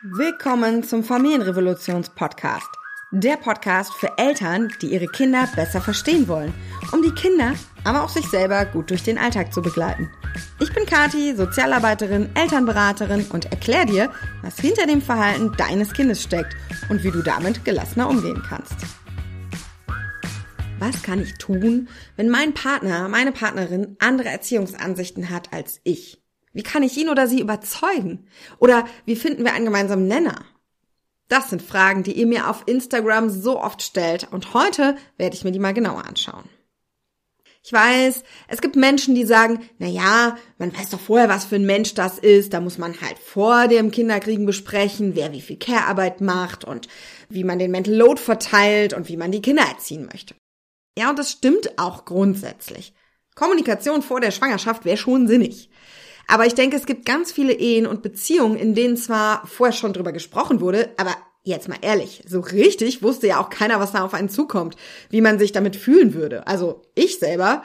Willkommen 0.00 0.84
zum 0.84 1.02
Familienrevolutions-Podcast. 1.02 2.68
Der 3.10 3.36
Podcast 3.36 3.92
für 3.94 4.16
Eltern, 4.16 4.72
die 4.80 4.92
ihre 4.92 5.08
Kinder 5.08 5.48
besser 5.56 5.80
verstehen 5.80 6.28
wollen, 6.28 6.54
um 6.92 7.02
die 7.02 7.10
Kinder, 7.10 7.54
aber 7.82 8.04
auch 8.04 8.08
sich 8.08 8.24
selber 8.26 8.64
gut 8.64 8.90
durch 8.90 9.02
den 9.02 9.18
Alltag 9.18 9.52
zu 9.52 9.60
begleiten. 9.60 10.08
Ich 10.60 10.72
bin 10.72 10.86
Kati, 10.86 11.34
Sozialarbeiterin, 11.34 12.30
Elternberaterin 12.36 13.26
und 13.32 13.46
erkläre 13.46 13.86
dir, 13.86 14.12
was 14.42 14.60
hinter 14.60 14.86
dem 14.86 15.02
Verhalten 15.02 15.52
deines 15.56 15.92
Kindes 15.92 16.22
steckt 16.22 16.54
und 16.88 17.02
wie 17.02 17.10
du 17.10 17.20
damit 17.20 17.64
gelassener 17.64 18.08
umgehen 18.08 18.40
kannst. 18.48 18.76
Was 20.78 21.02
kann 21.02 21.20
ich 21.20 21.34
tun, 21.38 21.88
wenn 22.14 22.28
mein 22.28 22.54
Partner, 22.54 23.08
meine 23.08 23.32
Partnerin 23.32 23.96
andere 23.98 24.28
Erziehungsansichten 24.28 25.28
hat 25.30 25.52
als 25.52 25.80
ich? 25.82 26.22
Wie 26.58 26.64
kann 26.64 26.82
ich 26.82 26.96
ihn 26.96 27.08
oder 27.08 27.28
sie 27.28 27.40
überzeugen? 27.40 28.26
Oder 28.58 28.84
wie 29.04 29.14
finden 29.14 29.44
wir 29.44 29.52
einen 29.52 29.64
gemeinsamen 29.64 30.08
Nenner? 30.08 30.44
Das 31.28 31.50
sind 31.50 31.62
Fragen, 31.62 32.02
die 32.02 32.14
ihr 32.14 32.26
mir 32.26 32.50
auf 32.50 32.64
Instagram 32.66 33.30
so 33.30 33.60
oft 33.62 33.80
stellt 33.80 34.26
und 34.32 34.54
heute 34.54 34.96
werde 35.18 35.36
ich 35.36 35.44
mir 35.44 35.52
die 35.52 35.60
mal 35.60 35.72
genauer 35.72 36.04
anschauen. 36.04 36.42
Ich 37.62 37.72
weiß, 37.72 38.24
es 38.48 38.60
gibt 38.60 38.74
Menschen, 38.74 39.14
die 39.14 39.24
sagen, 39.24 39.60
na 39.78 39.86
ja, 39.86 40.36
man 40.58 40.76
weiß 40.76 40.90
doch 40.90 40.98
vorher, 40.98 41.28
was 41.28 41.44
für 41.44 41.54
ein 41.54 41.64
Mensch 41.64 41.94
das 41.94 42.18
ist, 42.18 42.52
da 42.52 42.60
muss 42.60 42.76
man 42.76 43.00
halt 43.02 43.20
vor 43.20 43.68
dem 43.68 43.92
Kinderkriegen 43.92 44.44
besprechen, 44.44 45.14
wer 45.14 45.30
wie 45.30 45.42
viel 45.42 45.58
Care-Arbeit 45.58 46.20
macht 46.20 46.64
und 46.64 46.88
wie 47.28 47.44
man 47.44 47.60
den 47.60 47.70
Mental 47.70 47.94
Load 47.94 48.20
verteilt 48.20 48.94
und 48.94 49.08
wie 49.08 49.16
man 49.16 49.30
die 49.30 49.42
Kinder 49.42 49.62
erziehen 49.62 50.06
möchte. 50.06 50.34
Ja, 50.98 51.08
und 51.10 51.20
das 51.20 51.30
stimmt 51.30 51.78
auch 51.78 52.04
grundsätzlich. 52.04 52.94
Kommunikation 53.36 54.02
vor 54.02 54.20
der 54.20 54.32
Schwangerschaft 54.32 54.84
wäre 54.84 54.96
schon 54.96 55.28
sinnig. 55.28 55.70
Aber 56.28 56.46
ich 56.46 56.54
denke, 56.54 56.76
es 56.76 56.86
gibt 56.86 57.06
ganz 57.06 57.32
viele 57.32 57.54
Ehen 57.54 57.86
und 57.86 58.02
Beziehungen, 58.02 58.56
in 58.56 58.74
denen 58.74 58.98
zwar 58.98 59.46
vorher 59.46 59.72
schon 59.72 59.94
drüber 59.94 60.12
gesprochen 60.12 60.60
wurde, 60.60 60.90
aber 60.98 61.16
jetzt 61.42 61.68
mal 61.68 61.78
ehrlich, 61.80 62.22
so 62.28 62.40
richtig 62.40 63.02
wusste 63.02 63.26
ja 63.26 63.40
auch 63.40 63.48
keiner, 63.48 63.80
was 63.80 63.92
da 63.92 64.04
auf 64.04 64.12
einen 64.12 64.28
zukommt, 64.28 64.76
wie 65.08 65.22
man 65.22 65.38
sich 65.38 65.52
damit 65.52 65.74
fühlen 65.74 66.12
würde. 66.12 66.46
Also 66.46 66.82
ich 66.94 67.18
selber 67.18 67.62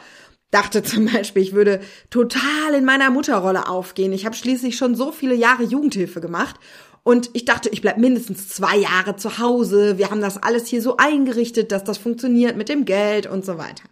dachte 0.50 0.82
zum 0.84 1.06
Beispiel, 1.06 1.44
ich 1.44 1.52
würde 1.52 1.82
total 2.10 2.74
in 2.74 2.86
meiner 2.86 3.12
Mutterrolle 3.12 3.68
aufgehen. 3.68 4.14
Ich 4.14 4.26
habe 4.26 4.36
schließlich 4.36 4.78
schon 4.78 4.96
so 4.96 5.12
viele 5.12 5.36
Jahre 5.36 5.64
Jugendhilfe 5.64 6.22
gemacht 6.22 6.56
und 7.04 7.32
ich 7.34 7.44
dachte, 7.44 7.68
ich 7.68 7.82
bleib 7.82 7.98
mindestens 7.98 8.48
zwei 8.48 8.78
Jahre 8.78 9.18
zu 9.18 9.40
Hause. 9.40 9.98
Wir 9.98 10.10
haben 10.10 10.22
das 10.22 10.42
alles 10.42 10.68
hier 10.68 10.82
so 10.82 10.96
eingerichtet, 10.96 11.74
dass 11.74 11.84
das 11.84 11.98
funktioniert 11.98 12.56
mit 12.56 12.70
dem 12.70 12.86
Geld 12.86 13.28
und 13.28 13.44
so 13.44 13.58
weiter. 13.58 13.84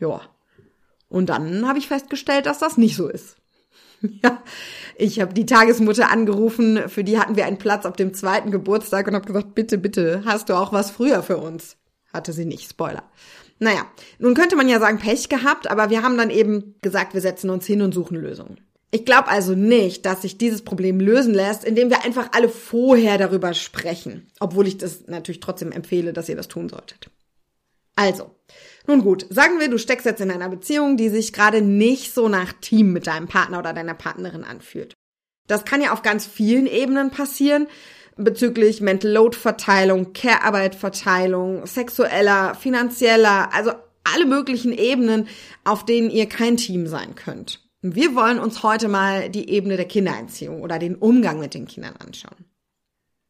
Ja. 0.00 0.20
Und 1.08 1.28
dann 1.28 1.66
habe 1.68 1.78
ich 1.78 1.86
festgestellt, 1.86 2.46
dass 2.46 2.58
das 2.58 2.76
nicht 2.76 2.96
so 2.96 3.08
ist. 3.08 3.36
Ja, 4.22 4.42
ich 4.96 5.20
habe 5.20 5.34
die 5.34 5.46
Tagesmutter 5.46 6.10
angerufen, 6.10 6.88
für 6.88 7.04
die 7.04 7.18
hatten 7.18 7.36
wir 7.36 7.46
einen 7.46 7.58
Platz 7.58 7.84
auf 7.84 7.96
dem 7.96 8.14
zweiten 8.14 8.50
Geburtstag 8.50 9.06
und 9.08 9.14
habe 9.14 9.26
gesagt, 9.26 9.54
bitte, 9.54 9.78
bitte, 9.78 10.22
hast 10.24 10.48
du 10.48 10.54
auch 10.54 10.72
was 10.72 10.90
früher 10.90 11.22
für 11.22 11.38
uns? 11.38 11.76
Hatte 12.12 12.32
sie 12.32 12.44
nicht, 12.44 12.70
Spoiler. 12.70 13.02
Naja, 13.58 13.86
nun 14.18 14.34
könnte 14.34 14.56
man 14.56 14.68
ja 14.68 14.78
sagen, 14.78 14.98
Pech 14.98 15.28
gehabt, 15.28 15.70
aber 15.70 15.90
wir 15.90 16.02
haben 16.02 16.16
dann 16.16 16.30
eben 16.30 16.76
gesagt, 16.80 17.14
wir 17.14 17.20
setzen 17.20 17.50
uns 17.50 17.66
hin 17.66 17.82
und 17.82 17.92
suchen 17.92 18.16
Lösungen. 18.16 18.60
Ich 18.90 19.04
glaube 19.04 19.28
also 19.28 19.54
nicht, 19.54 20.06
dass 20.06 20.22
sich 20.22 20.38
dieses 20.38 20.62
Problem 20.62 20.98
lösen 20.98 21.34
lässt, 21.34 21.64
indem 21.64 21.90
wir 21.90 22.04
einfach 22.04 22.30
alle 22.32 22.48
vorher 22.48 23.18
darüber 23.18 23.52
sprechen, 23.52 24.30
obwohl 24.40 24.66
ich 24.66 24.78
das 24.78 25.06
natürlich 25.08 25.40
trotzdem 25.40 25.72
empfehle, 25.72 26.12
dass 26.12 26.28
ihr 26.28 26.36
das 26.36 26.48
tun 26.48 26.68
solltet. 26.68 27.10
Also, 27.96 28.30
nun 28.88 29.02
gut, 29.02 29.26
sagen 29.30 29.60
wir, 29.60 29.68
du 29.68 29.78
steckst 29.78 30.06
jetzt 30.06 30.20
in 30.20 30.30
einer 30.30 30.48
Beziehung, 30.48 30.96
die 30.96 31.10
sich 31.10 31.32
gerade 31.32 31.60
nicht 31.60 32.14
so 32.14 32.28
nach 32.28 32.52
Team 32.54 32.92
mit 32.92 33.06
deinem 33.06 33.28
Partner 33.28 33.58
oder 33.58 33.74
deiner 33.74 33.94
Partnerin 33.94 34.44
anfühlt. 34.44 34.94
Das 35.46 35.64
kann 35.64 35.82
ja 35.82 35.92
auf 35.92 36.02
ganz 36.02 36.26
vielen 36.26 36.66
Ebenen 36.66 37.10
passieren, 37.10 37.68
bezüglich 38.16 38.80
Mental 38.80 39.10
Load 39.10 39.36
Verteilung, 39.36 40.12
Care-Arbeit 40.14 40.74
Verteilung, 40.74 41.66
sexueller, 41.66 42.54
finanzieller, 42.54 43.52
also 43.52 43.72
alle 44.04 44.26
möglichen 44.26 44.72
Ebenen, 44.72 45.28
auf 45.64 45.84
denen 45.84 46.10
ihr 46.10 46.26
kein 46.26 46.56
Team 46.56 46.86
sein 46.86 47.14
könnt. 47.14 47.60
Wir 47.82 48.14
wollen 48.14 48.40
uns 48.40 48.62
heute 48.62 48.88
mal 48.88 49.28
die 49.28 49.50
Ebene 49.50 49.76
der 49.76 49.86
Kindererziehung 49.86 50.62
oder 50.62 50.78
den 50.78 50.96
Umgang 50.96 51.38
mit 51.38 51.54
den 51.54 51.66
Kindern 51.66 51.94
anschauen. 51.96 52.44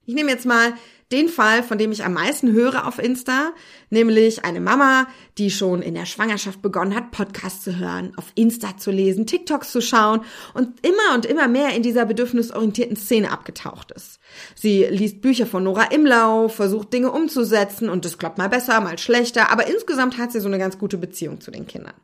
Ich 0.06 0.14
nehme 0.14 0.30
jetzt 0.30 0.46
mal 0.46 0.72
den 1.10 1.28
Fall, 1.28 1.62
von 1.62 1.78
dem 1.78 1.90
ich 1.90 2.04
am 2.04 2.12
meisten 2.12 2.52
höre 2.52 2.86
auf 2.86 2.98
Insta, 2.98 3.52
nämlich 3.88 4.44
eine 4.44 4.60
Mama, 4.60 5.06
die 5.38 5.50
schon 5.50 5.80
in 5.80 5.94
der 5.94 6.04
Schwangerschaft 6.04 6.60
begonnen 6.60 6.94
hat, 6.94 7.12
Podcasts 7.12 7.64
zu 7.64 7.78
hören, 7.78 8.12
auf 8.16 8.26
Insta 8.34 8.76
zu 8.76 8.90
lesen, 8.90 9.26
TikToks 9.26 9.72
zu 9.72 9.80
schauen 9.80 10.20
und 10.52 10.86
immer 10.86 11.14
und 11.14 11.24
immer 11.24 11.48
mehr 11.48 11.74
in 11.74 11.82
dieser 11.82 12.04
bedürfnisorientierten 12.04 12.96
Szene 12.96 13.30
abgetaucht 13.30 13.90
ist. 13.92 14.18
Sie 14.54 14.84
liest 14.84 15.22
Bücher 15.22 15.46
von 15.46 15.64
Nora 15.64 15.84
Imlau, 15.84 16.48
versucht 16.48 16.92
Dinge 16.92 17.10
umzusetzen 17.10 17.88
und 17.88 18.04
das 18.04 18.18
klappt 18.18 18.36
mal 18.36 18.50
besser, 18.50 18.78
mal 18.80 18.98
schlechter, 18.98 19.50
aber 19.50 19.66
insgesamt 19.66 20.18
hat 20.18 20.32
sie 20.32 20.40
so 20.40 20.48
eine 20.48 20.58
ganz 20.58 20.78
gute 20.78 20.98
Beziehung 20.98 21.40
zu 21.40 21.50
den 21.50 21.66
Kindern. 21.66 21.94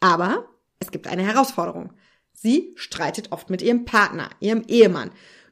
Aber 0.00 0.46
es 0.78 0.90
gibt 0.90 1.06
eine 1.06 1.22
Herausforderung. 1.22 1.92
Sie 2.32 2.72
streitet 2.76 3.32
oft 3.32 3.50
mit 3.50 3.62
ihrem 3.62 3.84
Partner, 3.84 4.30
ihrem 4.40 4.62
Ehemann, 4.66 5.10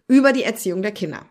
über 0.08 0.32
die 0.32 0.42
Erziehung 0.42 0.82
der 0.82 0.92
Kinder. 0.92 1.26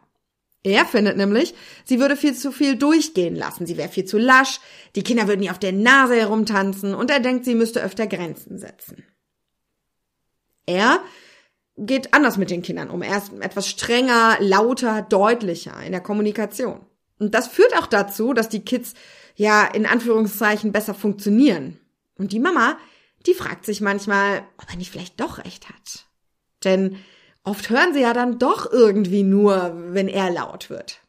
Er 0.63 0.85
findet 0.85 1.17
nämlich, 1.17 1.55
sie 1.85 1.99
würde 1.99 2.15
viel 2.15 2.35
zu 2.35 2.51
viel 2.51 2.75
durchgehen 2.75 3.35
lassen, 3.35 3.65
sie 3.65 3.77
wäre 3.77 3.89
viel 3.89 4.05
zu 4.05 4.19
lasch, 4.19 4.59
die 4.95 5.03
Kinder 5.03 5.27
würden 5.27 5.41
ihr 5.41 5.51
auf 5.51 5.59
der 5.59 5.71
Nase 5.71 6.15
herumtanzen 6.15 6.93
und 6.93 7.09
er 7.09 7.19
denkt, 7.19 7.45
sie 7.45 7.55
müsste 7.55 7.81
öfter 7.81 8.05
Grenzen 8.05 8.59
setzen. 8.59 9.03
Er 10.67 11.01
geht 11.77 12.13
anders 12.13 12.37
mit 12.37 12.51
den 12.51 12.61
Kindern 12.61 12.89
um. 12.89 13.01
Er 13.01 13.17
ist 13.17 13.33
etwas 13.41 13.67
strenger, 13.67 14.37
lauter, 14.39 15.01
deutlicher 15.01 15.81
in 15.83 15.91
der 15.91 16.01
Kommunikation. 16.01 16.85
Und 17.17 17.33
das 17.33 17.47
führt 17.47 17.75
auch 17.77 17.87
dazu, 17.87 18.33
dass 18.33 18.49
die 18.49 18.63
Kids 18.63 18.93
ja 19.35 19.65
in 19.65 19.85
Anführungszeichen 19.85 20.71
besser 20.71 20.93
funktionieren. 20.93 21.79
Und 22.17 22.33
die 22.33 22.39
Mama, 22.39 22.77
die 23.25 23.33
fragt 23.33 23.65
sich 23.65 23.81
manchmal, 23.81 24.43
ob 24.57 24.69
er 24.69 24.77
nicht 24.77 24.91
vielleicht 24.91 25.19
doch 25.19 25.39
recht 25.39 25.69
hat. 25.69 26.05
Denn 26.63 26.97
Oft 27.43 27.69
hören 27.69 27.93
sie 27.93 28.01
ja 28.01 28.13
dann 28.13 28.37
doch 28.37 28.71
irgendwie 28.71 29.23
nur, 29.23 29.73
wenn 29.93 30.07
er 30.07 30.29
laut 30.29 30.69
wird. 30.69 31.01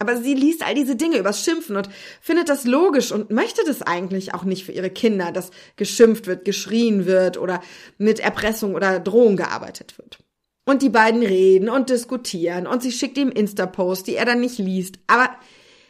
Aber 0.00 0.16
sie 0.16 0.34
liest 0.34 0.62
all 0.62 0.74
diese 0.74 0.96
Dinge 0.96 1.18
übers 1.18 1.44
Schimpfen 1.44 1.76
und 1.76 1.88
findet 2.20 2.48
das 2.48 2.64
logisch 2.64 3.12
und 3.12 3.30
möchte 3.30 3.62
das 3.64 3.80
eigentlich 3.80 4.34
auch 4.34 4.42
nicht 4.42 4.64
für 4.64 4.72
ihre 4.72 4.90
Kinder, 4.90 5.30
dass 5.30 5.50
geschimpft 5.76 6.26
wird, 6.26 6.44
geschrien 6.44 7.06
wird 7.06 7.38
oder 7.38 7.62
mit 7.96 8.18
Erpressung 8.18 8.74
oder 8.74 8.98
Drohung 8.98 9.36
gearbeitet 9.36 9.96
wird. 9.96 10.18
Und 10.66 10.82
die 10.82 10.88
beiden 10.88 11.22
reden 11.22 11.68
und 11.68 11.90
diskutieren 11.90 12.66
und 12.66 12.82
sie 12.82 12.90
schickt 12.90 13.16
ihm 13.18 13.30
Insta-Posts, 13.30 14.04
die 14.04 14.16
er 14.16 14.24
dann 14.24 14.40
nicht 14.40 14.58
liest. 14.58 14.98
Aber 15.06 15.30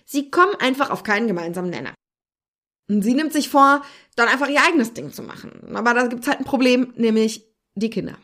sie 0.05 0.31
kommen 0.31 0.55
einfach 0.59 0.91
auf 0.91 1.03
keinen 1.03 1.27
gemeinsamen 1.27 1.71
Nenner. 1.71 1.95
Und 2.91 3.03
sie 3.03 3.15
nimmt 3.15 3.33
sich 3.33 3.49
vor, 3.49 3.83
dann 4.17 4.29
einfach 4.29 4.49
ihr 4.49 4.63
eigenes 4.63 4.93
Ding 4.93 5.13
zu 5.13 5.23
machen. 5.23 5.75
Aber 5.75 5.95
da 5.95 6.07
gibt's 6.07 6.29
halt 6.29 6.41
ein 6.41 6.45
Problem, 6.45 6.93
nämlich 6.97 7.47
die 7.75 7.89
Kinder. 7.89 8.19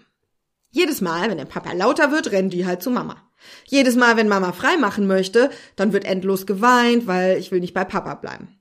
Jedes 0.70 1.00
Mal, 1.00 1.28
wenn 1.28 1.38
der 1.38 1.44
Papa 1.44 1.72
lauter 1.72 2.12
wird, 2.12 2.30
rennen 2.30 2.50
die 2.50 2.66
halt 2.66 2.82
zu 2.82 2.90
Mama. 2.90 3.16
Jedes 3.66 3.96
Mal, 3.96 4.16
wenn 4.16 4.28
Mama 4.28 4.52
frei 4.52 4.76
machen 4.76 5.06
möchte, 5.06 5.50
dann 5.76 5.92
wird 5.92 6.04
endlos 6.04 6.46
geweint, 6.46 7.06
weil 7.06 7.38
ich 7.38 7.50
will 7.50 7.60
nicht 7.60 7.74
bei 7.74 7.84
Papa 7.84 8.14
bleiben. 8.14 8.60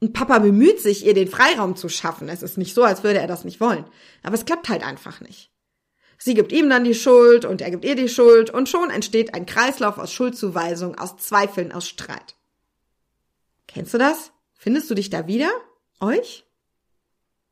Und 0.00 0.14
Papa 0.14 0.38
bemüht 0.38 0.80
sich, 0.80 1.04
ihr 1.04 1.12
den 1.12 1.28
Freiraum 1.28 1.76
zu 1.76 1.90
schaffen. 1.90 2.28
Es 2.28 2.42
ist 2.42 2.56
nicht 2.56 2.74
so, 2.74 2.82
als 2.84 3.04
würde 3.04 3.18
er 3.18 3.26
das 3.26 3.44
nicht 3.44 3.60
wollen. 3.60 3.84
Aber 4.22 4.34
es 4.34 4.46
klappt 4.46 4.70
halt 4.70 4.82
einfach 4.82 5.20
nicht. 5.20 5.52
Sie 6.16 6.34
gibt 6.34 6.52
ihm 6.52 6.70
dann 6.70 6.84
die 6.84 6.94
Schuld 6.94 7.44
und 7.44 7.60
er 7.60 7.70
gibt 7.70 7.84
ihr 7.84 7.96
die 7.96 8.08
Schuld 8.08 8.50
und 8.50 8.68
schon 8.68 8.90
entsteht 8.90 9.34
ein 9.34 9.46
Kreislauf 9.46 9.98
aus 9.98 10.12
Schuldzuweisung, 10.12 10.98
aus 10.98 11.16
Zweifeln, 11.16 11.72
aus 11.72 11.88
Streit. 11.88 12.36
Kennst 13.66 13.94
du 13.94 13.98
das? 13.98 14.32
Findest 14.54 14.90
du 14.90 14.94
dich 14.94 15.10
da 15.10 15.26
wieder? 15.26 15.50
Euch? 16.00 16.46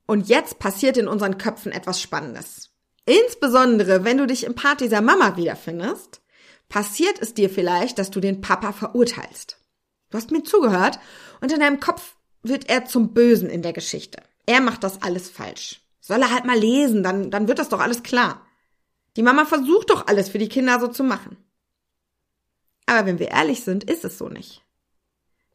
Und 0.06 0.28
jetzt 0.28 0.58
passiert 0.58 0.96
in 0.96 1.08
unseren 1.08 1.38
Köpfen 1.38 1.72
etwas 1.72 2.00
Spannendes. 2.00 2.70
Insbesondere, 3.08 4.04
wenn 4.04 4.18
du 4.18 4.26
dich 4.26 4.44
im 4.44 4.54
Part 4.54 4.82
dieser 4.82 5.00
Mama 5.00 5.38
wiederfindest, 5.38 6.20
passiert 6.68 7.18
es 7.22 7.32
dir 7.32 7.48
vielleicht, 7.48 7.98
dass 7.98 8.10
du 8.10 8.20
den 8.20 8.42
Papa 8.42 8.72
verurteilst. 8.72 9.58
Du 10.10 10.18
hast 10.18 10.30
mir 10.30 10.42
zugehört 10.42 10.98
und 11.40 11.50
in 11.50 11.60
deinem 11.60 11.80
Kopf 11.80 12.16
wird 12.42 12.68
er 12.68 12.84
zum 12.84 13.14
Bösen 13.14 13.48
in 13.48 13.62
der 13.62 13.72
Geschichte. 13.72 14.22
Er 14.44 14.60
macht 14.60 14.84
das 14.84 15.00
alles 15.00 15.30
falsch. 15.30 15.80
Soll 16.00 16.20
er 16.20 16.30
halt 16.30 16.44
mal 16.44 16.58
lesen, 16.58 17.02
dann, 17.02 17.30
dann 17.30 17.48
wird 17.48 17.58
das 17.58 17.70
doch 17.70 17.80
alles 17.80 18.02
klar. 18.02 18.46
Die 19.16 19.22
Mama 19.22 19.46
versucht 19.46 19.88
doch 19.88 20.06
alles 20.06 20.28
für 20.28 20.38
die 20.38 20.50
Kinder 20.50 20.78
so 20.78 20.88
zu 20.88 21.02
machen. 21.02 21.38
Aber 22.84 23.06
wenn 23.06 23.18
wir 23.18 23.28
ehrlich 23.28 23.64
sind, 23.64 23.84
ist 23.84 24.04
es 24.04 24.18
so 24.18 24.28
nicht. 24.28 24.66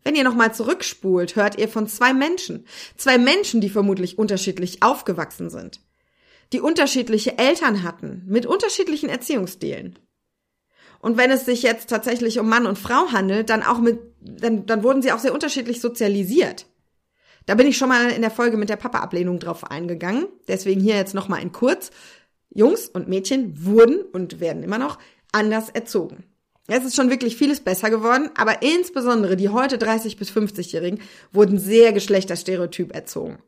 Wenn 0.04 0.16
ihr 0.16 0.24
nochmal 0.24 0.56
zurückspult, 0.56 1.36
hört 1.36 1.60
ihr 1.60 1.70
von 1.70 1.88
zwei 1.88 2.16
Menschen. 2.16 2.66
Zwei 2.98 3.20
Menschen, 3.20 3.62
die 3.62 3.70
vermutlich 3.70 4.18
unterschiedlich 4.18 4.82
aufgewachsen 4.82 5.52
sind 5.52 5.82
die 6.54 6.62
unterschiedliche 6.62 7.38
Eltern 7.38 7.84
hatten, 7.84 8.24
mit 8.28 8.46
unterschiedlichen 8.46 9.10
Erziehungsstilen. 9.10 10.00
Und 11.00 11.18
wenn 11.18 11.32
es 11.32 11.46
sich 11.46 11.64
jetzt 11.64 11.90
tatsächlich 11.90 12.40
um 12.40 12.48
Mann 12.48 12.66
und 12.66 12.80
Frau 12.80 13.12
handelt, 13.12 13.50
dann 13.50 13.64
auch 13.64 13.80
mit, 13.80 14.00
dann, 14.22 14.66
dann 14.66 14.84
wurden 14.84 15.02
sie 15.02 15.12
auch 15.12 15.20
sehr 15.20 15.34
unterschiedlich 15.34 15.82
sozialisiert. 15.82 16.66
Da 17.46 17.56
bin 17.56 17.68
ich 17.68 17.78
schon 17.78 17.90
mal 17.90 18.10
in 18.12 18.22
der 18.22 18.32
Folge 18.32 18.56
mit 18.56 18.70
der 18.70 18.78
Papa-Ablehnung 18.78 19.40
drauf 19.40 19.70
eingegangen. 19.70 20.28
Deswegen 20.48 20.80
hier 20.80 20.96
jetzt 20.96 21.14
nochmal 21.14 21.42
in 21.42 21.52
kurz. 21.52 21.92
Jungs 22.50 22.88
und 22.88 23.10
Mädchen 23.10 23.66
wurden 23.66 24.02
und 24.14 24.40
werden 24.40 24.64
immer 24.64 24.78
noch 24.78 24.98
anders 25.32 25.70
erzogen. 25.70 26.24
Es 26.68 26.86
ist 26.86 26.96
schon 26.96 27.10
wirklich 27.10 27.36
vieles 27.36 27.60
besser 27.60 27.90
geworden, 27.90 28.30
aber 28.38 28.62
insbesondere 28.62 29.36
die 29.36 29.50
heute 29.50 29.78
30 29.78 30.16
bis 30.16 30.32
50-Jährigen 30.32 31.02
wurden 31.34 31.60
sehr 31.60 31.92
geschlechterstereotyp 31.92 32.96
erzogen. 32.96 33.40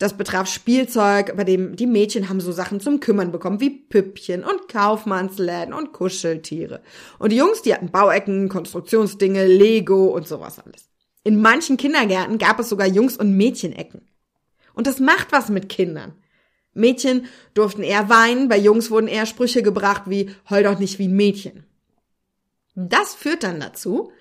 Das 0.00 0.16
betraf 0.16 0.50
Spielzeug, 0.50 1.36
bei 1.36 1.44
dem 1.44 1.76
die 1.76 1.86
Mädchen 1.86 2.30
haben 2.30 2.40
so 2.40 2.52
Sachen 2.52 2.80
zum 2.80 3.00
Kümmern 3.00 3.32
bekommen, 3.32 3.60
wie 3.60 3.68
Püppchen 3.68 4.44
und 4.44 4.66
Kaufmannsläden 4.66 5.74
und 5.74 5.92
Kuscheltiere. 5.92 6.80
Und 7.18 7.32
die 7.32 7.36
Jungs, 7.36 7.60
die 7.60 7.74
hatten 7.74 7.90
Bauecken, 7.90 8.48
Konstruktionsdinge, 8.48 9.46
Lego 9.46 10.06
und 10.06 10.26
sowas 10.26 10.58
alles. 10.58 10.88
In 11.22 11.42
manchen 11.42 11.76
Kindergärten 11.76 12.38
gab 12.38 12.58
es 12.58 12.70
sogar 12.70 12.86
Jungs- 12.86 13.18
und 13.18 13.36
Mädchenecken. 13.36 14.08
Und 14.72 14.86
das 14.86 15.00
macht 15.00 15.32
was 15.32 15.50
mit 15.50 15.68
Kindern. 15.68 16.14
Mädchen 16.72 17.26
durften 17.52 17.82
eher 17.82 18.08
weinen, 18.08 18.48
bei 18.48 18.56
Jungs 18.56 18.90
wurden 18.90 19.06
eher 19.06 19.26
Sprüche 19.26 19.62
gebracht 19.62 20.04
wie 20.06 20.30
heul 20.48 20.62
doch 20.62 20.78
nicht 20.78 20.98
wie 20.98 21.08
ein 21.08 21.16
Mädchen. 21.16 21.66
Das 22.74 23.14
führt 23.14 23.42
dann 23.42 23.60
dazu, 23.60 24.12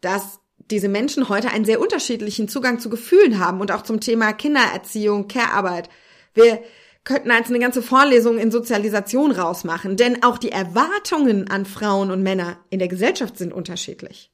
dass 0.00 0.39
diese 0.70 0.88
Menschen 0.88 1.28
heute 1.28 1.50
einen 1.50 1.64
sehr 1.64 1.80
unterschiedlichen 1.80 2.48
Zugang 2.48 2.78
zu 2.78 2.90
Gefühlen 2.90 3.38
haben 3.38 3.60
und 3.60 3.72
auch 3.72 3.82
zum 3.82 4.00
Thema 4.00 4.32
Kindererziehung, 4.32 5.28
Care-Arbeit. 5.28 5.88
Wir 6.34 6.62
könnten 7.04 7.30
als 7.30 7.48
eine 7.48 7.58
ganze 7.58 7.82
Vorlesung 7.82 8.38
in 8.38 8.50
Sozialisation 8.50 9.32
rausmachen, 9.32 9.96
denn 9.96 10.22
auch 10.22 10.38
die 10.38 10.52
Erwartungen 10.52 11.50
an 11.50 11.66
Frauen 11.66 12.10
und 12.10 12.22
Männer 12.22 12.58
in 12.70 12.78
der 12.78 12.88
Gesellschaft 12.88 13.38
sind 13.38 13.52
unterschiedlich. 13.52 14.30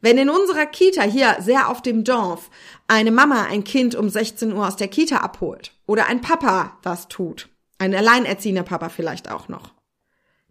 Wenn 0.00 0.16
in 0.16 0.30
unserer 0.30 0.64
Kita 0.64 1.02
hier 1.02 1.36
sehr 1.40 1.68
auf 1.68 1.82
dem 1.82 2.04
Dorf 2.04 2.50
eine 2.88 3.10
Mama 3.10 3.44
ein 3.44 3.64
Kind 3.64 3.94
um 3.94 4.08
16 4.08 4.52
Uhr 4.52 4.66
aus 4.66 4.76
der 4.76 4.88
Kita 4.88 5.18
abholt 5.18 5.72
oder 5.86 6.06
ein 6.06 6.22
Papa 6.22 6.78
das 6.82 7.08
tut, 7.08 7.48
ein 7.78 7.94
alleinerziehender 7.94 8.62
Papa 8.62 8.88
vielleicht 8.88 9.30
auch 9.30 9.48
noch, 9.48 9.74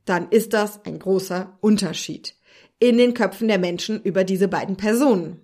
dann 0.05 0.29
ist 0.29 0.53
das 0.53 0.85
ein 0.85 0.99
großer 0.99 1.57
Unterschied 1.61 2.35
in 2.79 2.97
den 2.97 3.13
Köpfen 3.13 3.47
der 3.47 3.59
Menschen 3.59 4.01
über 4.01 4.23
diese 4.23 4.47
beiden 4.47 4.77
Personen. 4.77 5.41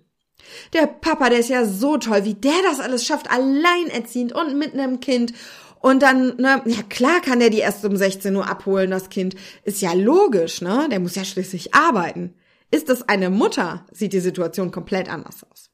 Der 0.72 0.86
Papa, 0.86 1.28
der 1.28 1.40
ist 1.40 1.48
ja 1.48 1.64
so 1.64 1.96
toll, 1.98 2.24
wie 2.24 2.34
der 2.34 2.62
das 2.62 2.80
alles 2.80 3.04
schafft, 3.04 3.30
alleinerziehend 3.30 4.32
und 4.32 4.58
mit 4.58 4.74
einem 4.74 5.00
Kind. 5.00 5.32
Und 5.80 6.02
dann, 6.02 6.36
ne, 6.36 6.62
ja 6.64 6.82
klar 6.88 7.20
kann 7.20 7.40
der 7.40 7.50
die 7.50 7.58
erst 7.58 7.84
um 7.84 7.96
16 7.96 8.34
Uhr 8.34 8.48
abholen, 8.48 8.90
das 8.90 9.08
Kind. 9.08 9.36
Ist 9.64 9.82
ja 9.82 9.92
logisch, 9.92 10.60
ne? 10.60 10.88
Der 10.90 11.00
muss 11.00 11.14
ja 11.14 11.24
schließlich 11.24 11.74
arbeiten. 11.74 12.34
Ist 12.70 12.88
es 12.88 13.08
eine 13.08 13.30
Mutter, 13.30 13.86
sieht 13.92 14.12
die 14.12 14.20
Situation 14.20 14.70
komplett 14.70 15.08
anders 15.08 15.44
aus. 15.50 15.70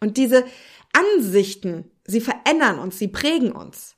Und 0.00 0.16
diese 0.16 0.44
Ansichten, 0.92 1.90
sie 2.06 2.20
verändern 2.20 2.78
uns, 2.78 2.98
sie 2.98 3.08
prägen 3.08 3.52
uns. 3.52 3.96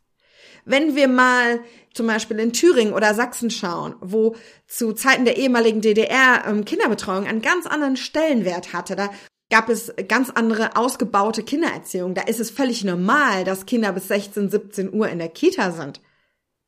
Wenn 0.64 0.94
wir 0.94 1.08
mal 1.08 1.60
zum 1.94 2.06
Beispiel 2.06 2.38
in 2.38 2.52
Thüringen 2.52 2.94
oder 2.94 3.14
Sachsen 3.14 3.50
schauen, 3.50 3.94
wo 4.00 4.36
zu 4.66 4.92
Zeiten 4.92 5.24
der 5.24 5.36
ehemaligen 5.36 5.80
DDR 5.80 6.44
ähm, 6.46 6.64
Kinderbetreuung 6.64 7.26
einen 7.26 7.42
ganz 7.42 7.66
anderen 7.66 7.96
Stellenwert 7.96 8.72
hatte, 8.72 8.96
da 8.96 9.10
gab 9.50 9.68
es 9.68 9.92
ganz 10.08 10.30
andere 10.30 10.76
ausgebaute 10.76 11.42
Kindererziehung. 11.42 12.14
Da 12.14 12.22
ist 12.22 12.40
es 12.40 12.50
völlig 12.50 12.84
normal, 12.84 13.44
dass 13.44 13.66
Kinder 13.66 13.92
bis 13.92 14.08
16, 14.08 14.50
17 14.50 14.92
Uhr 14.94 15.08
in 15.08 15.18
der 15.18 15.28
Kita 15.28 15.72
sind. 15.72 16.00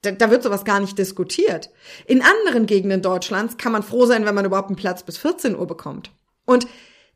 Da, 0.02 0.10
da 0.10 0.30
wird 0.30 0.42
sowas 0.42 0.66
gar 0.66 0.80
nicht 0.80 0.98
diskutiert. 0.98 1.70
In 2.06 2.20
anderen 2.20 2.66
Gegenden 2.66 3.00
Deutschlands 3.00 3.56
kann 3.56 3.72
man 3.72 3.82
froh 3.82 4.04
sein, 4.04 4.26
wenn 4.26 4.34
man 4.34 4.44
überhaupt 4.44 4.68
einen 4.68 4.76
Platz 4.76 5.02
bis 5.02 5.16
14 5.16 5.56
Uhr 5.56 5.66
bekommt. 5.66 6.10
Und 6.44 6.66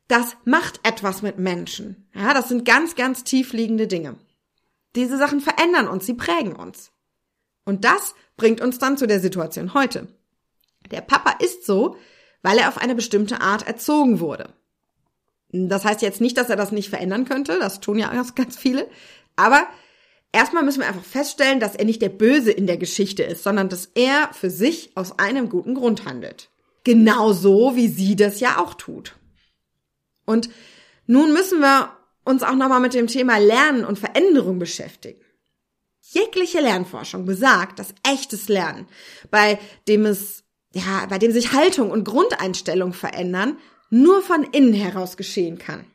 das 0.07 0.35
macht 0.43 0.79
etwas 0.81 1.21
mit 1.21 1.37
Menschen. 1.37 2.09
Ja, 2.15 2.33
das 2.33 2.49
sind 2.49 2.65
ganz, 2.65 2.95
ganz 2.95 3.23
tiefliegende 3.23 3.85
Dinge. 3.85 4.15
Diese 4.95 5.17
Sachen 5.17 5.41
verändern 5.41 5.87
uns, 5.87 6.05
sie 6.05 6.13
prägen 6.13 6.55
uns. 6.55 6.91
Und 7.65 7.85
das 7.85 8.15
bringt 8.37 8.61
uns 8.61 8.79
dann 8.79 8.97
zu 8.97 9.05
der 9.05 9.19
Situation 9.19 9.73
heute. 9.73 10.07
Der 10.91 11.01
Papa 11.01 11.35
ist 11.43 11.65
so, 11.65 11.97
weil 12.41 12.57
er 12.57 12.69
auf 12.69 12.77
eine 12.77 12.95
bestimmte 12.95 13.41
Art 13.41 13.67
erzogen 13.67 14.19
wurde. 14.19 14.53
Das 15.51 15.85
heißt 15.85 16.01
jetzt 16.01 16.21
nicht, 16.21 16.37
dass 16.37 16.49
er 16.49 16.55
das 16.55 16.71
nicht 16.71 16.89
verändern 16.89 17.25
könnte, 17.25 17.59
das 17.59 17.79
tun 17.79 17.97
ja 17.99 18.11
ganz 18.35 18.57
viele, 18.57 18.87
aber 19.35 19.67
erstmal 20.31 20.63
müssen 20.63 20.81
wir 20.81 20.87
einfach 20.87 21.03
feststellen, 21.03 21.59
dass 21.59 21.75
er 21.75 21.85
nicht 21.85 22.01
der 22.01 22.09
Böse 22.09 22.51
in 22.51 22.67
der 22.67 22.77
Geschichte 22.77 23.23
ist, 23.23 23.43
sondern 23.43 23.69
dass 23.69 23.87
er 23.95 24.29
für 24.33 24.49
sich 24.49 24.95
aus 24.95 25.17
einem 25.17 25.49
guten 25.49 25.75
Grund 25.75 26.05
handelt. 26.05 26.49
Genauso 26.83 27.75
wie 27.75 27.87
sie 27.87 28.15
das 28.15 28.39
ja 28.39 28.59
auch 28.59 28.73
tut. 28.73 29.15
Und 30.25 30.49
nun 31.07 31.33
müssen 31.33 31.59
wir 31.59 31.91
uns 32.29 32.43
auch 32.43 32.55
nochmal 32.55 32.79
mit 32.79 32.93
dem 32.93 33.07
Thema 33.07 33.37
Lernen 33.37 33.83
und 33.83 33.97
Veränderung 33.97 34.59
beschäftigen. 34.59 35.19
Jegliche 36.01 36.61
Lernforschung 36.61 37.25
besagt, 37.25 37.79
dass 37.79 37.93
echtes 38.03 38.47
Lernen, 38.47 38.87
bei 39.31 39.59
dem 39.87 40.05
es, 40.05 40.43
ja, 40.73 41.05
bei 41.07 41.17
dem 41.17 41.31
sich 41.31 41.53
Haltung 41.53 41.91
und 41.91 42.03
Grundeinstellung 42.03 42.93
verändern, 42.93 43.57
nur 43.89 44.21
von 44.21 44.43
innen 44.43 44.73
heraus 44.73 45.17
geschehen 45.17 45.57
kann. 45.57 45.85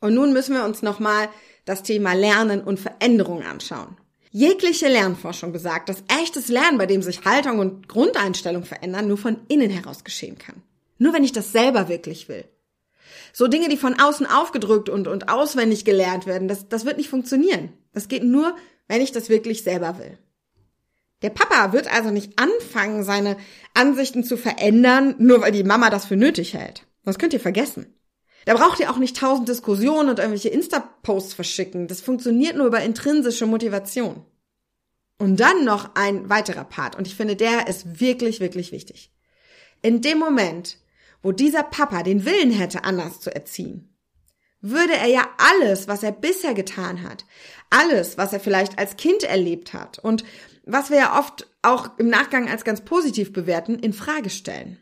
Und 0.00 0.14
nun 0.14 0.34
müssen 0.34 0.54
wir 0.54 0.64
uns 0.64 0.82
nochmal 0.82 1.30
das 1.64 1.82
Thema 1.82 2.12
Lernen 2.12 2.62
und 2.62 2.78
Veränderung 2.78 3.42
anschauen. 3.42 3.96
Jegliche 4.30 4.88
Lernforschung 4.88 5.52
besagt, 5.52 5.88
dass 5.88 6.04
echtes 6.20 6.48
Lernen, 6.48 6.76
bei 6.76 6.86
dem 6.86 7.00
sich 7.00 7.24
Haltung 7.24 7.60
und 7.60 7.88
Grundeinstellung 7.88 8.64
verändern, 8.64 9.08
nur 9.08 9.16
von 9.16 9.38
innen 9.48 9.70
heraus 9.70 10.04
geschehen 10.04 10.36
kann. 10.38 10.62
Nur 10.98 11.14
wenn 11.14 11.24
ich 11.24 11.32
das 11.32 11.52
selber 11.52 11.88
wirklich 11.88 12.28
will. 12.28 12.44
So 13.36 13.48
Dinge, 13.48 13.68
die 13.68 13.76
von 13.76 14.00
außen 14.00 14.26
aufgedrückt 14.26 14.88
und, 14.88 15.08
und 15.08 15.28
auswendig 15.28 15.84
gelernt 15.84 16.24
werden, 16.24 16.46
das, 16.46 16.68
das 16.68 16.84
wird 16.84 16.98
nicht 16.98 17.10
funktionieren. 17.10 17.72
Das 17.92 18.06
geht 18.06 18.22
nur, 18.22 18.54
wenn 18.86 19.00
ich 19.00 19.10
das 19.10 19.28
wirklich 19.28 19.64
selber 19.64 19.98
will. 19.98 20.16
Der 21.22 21.30
Papa 21.30 21.72
wird 21.72 21.92
also 21.92 22.10
nicht 22.10 22.38
anfangen, 22.38 23.02
seine 23.02 23.36
Ansichten 23.74 24.22
zu 24.22 24.36
verändern, 24.36 25.16
nur 25.18 25.40
weil 25.40 25.50
die 25.50 25.64
Mama 25.64 25.90
das 25.90 26.06
für 26.06 26.16
nötig 26.16 26.54
hält. 26.54 26.86
Das 27.04 27.18
könnt 27.18 27.32
ihr 27.32 27.40
vergessen. 27.40 27.98
Da 28.44 28.54
braucht 28.54 28.78
ihr 28.78 28.88
auch 28.88 28.98
nicht 28.98 29.16
tausend 29.16 29.48
Diskussionen 29.48 30.10
und 30.10 30.20
irgendwelche 30.20 30.50
Insta-Posts 30.50 31.34
verschicken. 31.34 31.88
Das 31.88 32.02
funktioniert 32.02 32.56
nur 32.56 32.66
über 32.66 32.82
intrinsische 32.82 33.46
Motivation. 33.46 34.24
Und 35.18 35.40
dann 35.40 35.64
noch 35.64 35.96
ein 35.96 36.28
weiterer 36.28 36.64
Part. 36.64 36.94
Und 36.94 37.08
ich 37.08 37.16
finde, 37.16 37.34
der 37.34 37.66
ist 37.66 38.00
wirklich, 38.00 38.38
wirklich 38.38 38.70
wichtig. 38.70 39.10
In 39.82 40.02
dem 40.02 40.18
Moment, 40.18 40.78
wo 41.24 41.32
dieser 41.32 41.62
Papa 41.62 42.02
den 42.02 42.24
Willen 42.26 42.50
hätte, 42.50 42.84
anders 42.84 43.18
zu 43.20 43.34
erziehen, 43.34 43.96
würde 44.60 44.92
er 44.92 45.08
ja 45.08 45.26
alles, 45.38 45.88
was 45.88 46.02
er 46.02 46.12
bisher 46.12 46.54
getan 46.54 47.02
hat, 47.02 47.24
alles, 47.70 48.18
was 48.18 48.32
er 48.32 48.40
vielleicht 48.40 48.78
als 48.78 48.96
Kind 48.96 49.24
erlebt 49.24 49.72
hat 49.72 49.98
und 49.98 50.22
was 50.64 50.90
wir 50.90 50.98
ja 50.98 51.18
oft 51.18 51.48
auch 51.62 51.98
im 51.98 52.08
Nachgang 52.08 52.48
als 52.48 52.64
ganz 52.64 52.82
positiv 52.82 53.32
bewerten, 53.32 53.78
in 53.78 53.92
Frage 53.94 54.30
stellen. 54.30 54.78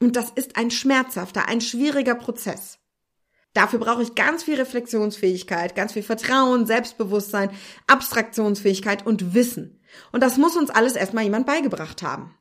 Und 0.00 0.16
das 0.16 0.30
ist 0.30 0.56
ein 0.56 0.70
schmerzhafter, 0.70 1.48
ein 1.48 1.60
schwieriger 1.60 2.16
Prozess. 2.16 2.78
Dafür 3.54 3.78
brauche 3.78 4.02
ich 4.02 4.14
ganz 4.14 4.42
viel 4.42 4.56
Reflexionsfähigkeit, 4.56 5.74
ganz 5.74 5.92
viel 5.92 6.02
Vertrauen, 6.02 6.66
Selbstbewusstsein, 6.66 7.50
Abstraktionsfähigkeit 7.86 9.06
und 9.06 9.32
Wissen. 9.32 9.80
Und 10.12 10.22
das 10.22 10.38
muss 10.38 10.56
uns 10.56 10.70
alles 10.70 10.94
erstmal 10.94 11.24
jemand 11.24 11.46
beigebracht 11.46 12.02
haben. 12.02 12.34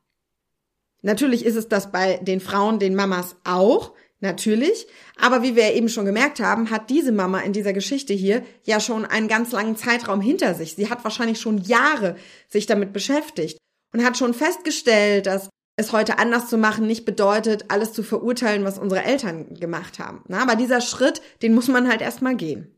Natürlich 1.02 1.46
ist 1.46 1.56
es 1.56 1.68
das 1.68 1.92
bei 1.92 2.18
den 2.18 2.40
Frauen, 2.40 2.80
den 2.80 2.96
Mamas 2.96 3.36
auch, 3.44 3.94
natürlich. 4.20 4.88
Aber 5.20 5.44
wie 5.44 5.56
wir 5.56 5.74
eben 5.74 5.90
schon 5.90 6.06
gemerkt 6.06 6.40
haben, 6.40 6.70
hat 6.70 6.90
diese 6.90 7.12
Mama 7.12 7.40
in 7.42 7.54
dieser 7.54 7.74
Geschichte 7.74 8.14
hier 8.14 8.44
ja 8.64 8.80
schon 8.80 9.06
einen 9.06 9.28
ganz 9.28 9.52
langen 9.52 9.76
Zeitraum 9.76 10.22
hinter 10.22 10.54
sich. 10.54 10.76
Sie 10.76 10.90
hat 10.90 11.04
wahrscheinlich 11.04 11.40
schon 11.40 11.60
Jahre 11.60 12.16
sich 12.48 12.66
damit 12.66 12.94
beschäftigt 12.94 13.58
und 13.94 14.04
hat 14.04 14.18
schon 14.18 14.34
festgestellt, 14.34 15.28
dass 15.28 15.50
es 15.80 15.92
heute 15.92 16.18
anders 16.18 16.50
zu 16.50 16.58
machen 16.58 16.88
nicht 16.88 17.06
bedeutet, 17.06 17.66
alles 17.68 17.94
zu 17.94 18.02
verurteilen, 18.02 18.64
was 18.64 18.80
unsere 18.80 19.04
Eltern 19.04 19.54
gemacht 19.54 20.00
haben. 20.00 20.24
Na, 20.28 20.42
aber 20.42 20.56
dieser 20.56 20.82
Schritt, 20.82 21.22
den 21.44 21.54
muss 21.54 21.68
man 21.68 21.88
halt 21.88 22.02
erstmal 22.02 22.36
gehen. 22.36 22.77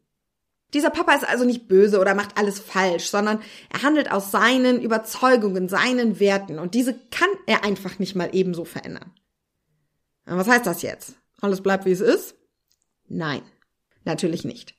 Dieser 0.74 0.92
Papa 0.92 1.14
ist 1.14 1.28
also 1.28 1.46
nicht 1.46 1.68
böse 1.68 2.00
oder 2.00 2.14
macht 2.14 2.38
alles 2.38 2.60
falsch, 2.60 3.08
sondern 3.08 3.42
er 3.72 3.82
handelt 3.82 4.12
aus 4.12 4.32
seinen 4.32 4.82
Überzeugungen, 4.82 5.68
seinen 5.68 6.20
Werten 6.20 6.60
und 6.60 6.76
diese 6.76 6.94
kann 7.10 7.30
er 7.48 7.64
einfach 7.64 7.98
nicht 8.00 8.16
mal 8.16 8.30
ebenso 8.34 8.66
verändern. 8.66 9.12
Was 10.26 10.48
heißt 10.48 10.68
das 10.68 10.84
jetzt? 10.84 11.16
Alles 11.42 11.62
bleibt 11.62 11.86
wie 11.86 11.92
es 11.92 12.02
ist? 12.02 12.36
Nein, 13.08 13.42
natürlich 14.06 14.46
nicht. 14.46 14.76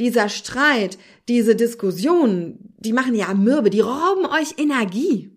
Dieser 0.00 0.28
Streit, 0.28 0.98
diese 1.28 1.54
Diskussionen, 1.54 2.74
die 2.78 2.92
machen 2.92 3.14
ja 3.14 3.32
mürbe, 3.34 3.70
die 3.70 3.80
rauben 3.80 4.26
euch 4.26 4.58
Energie. 4.58 5.36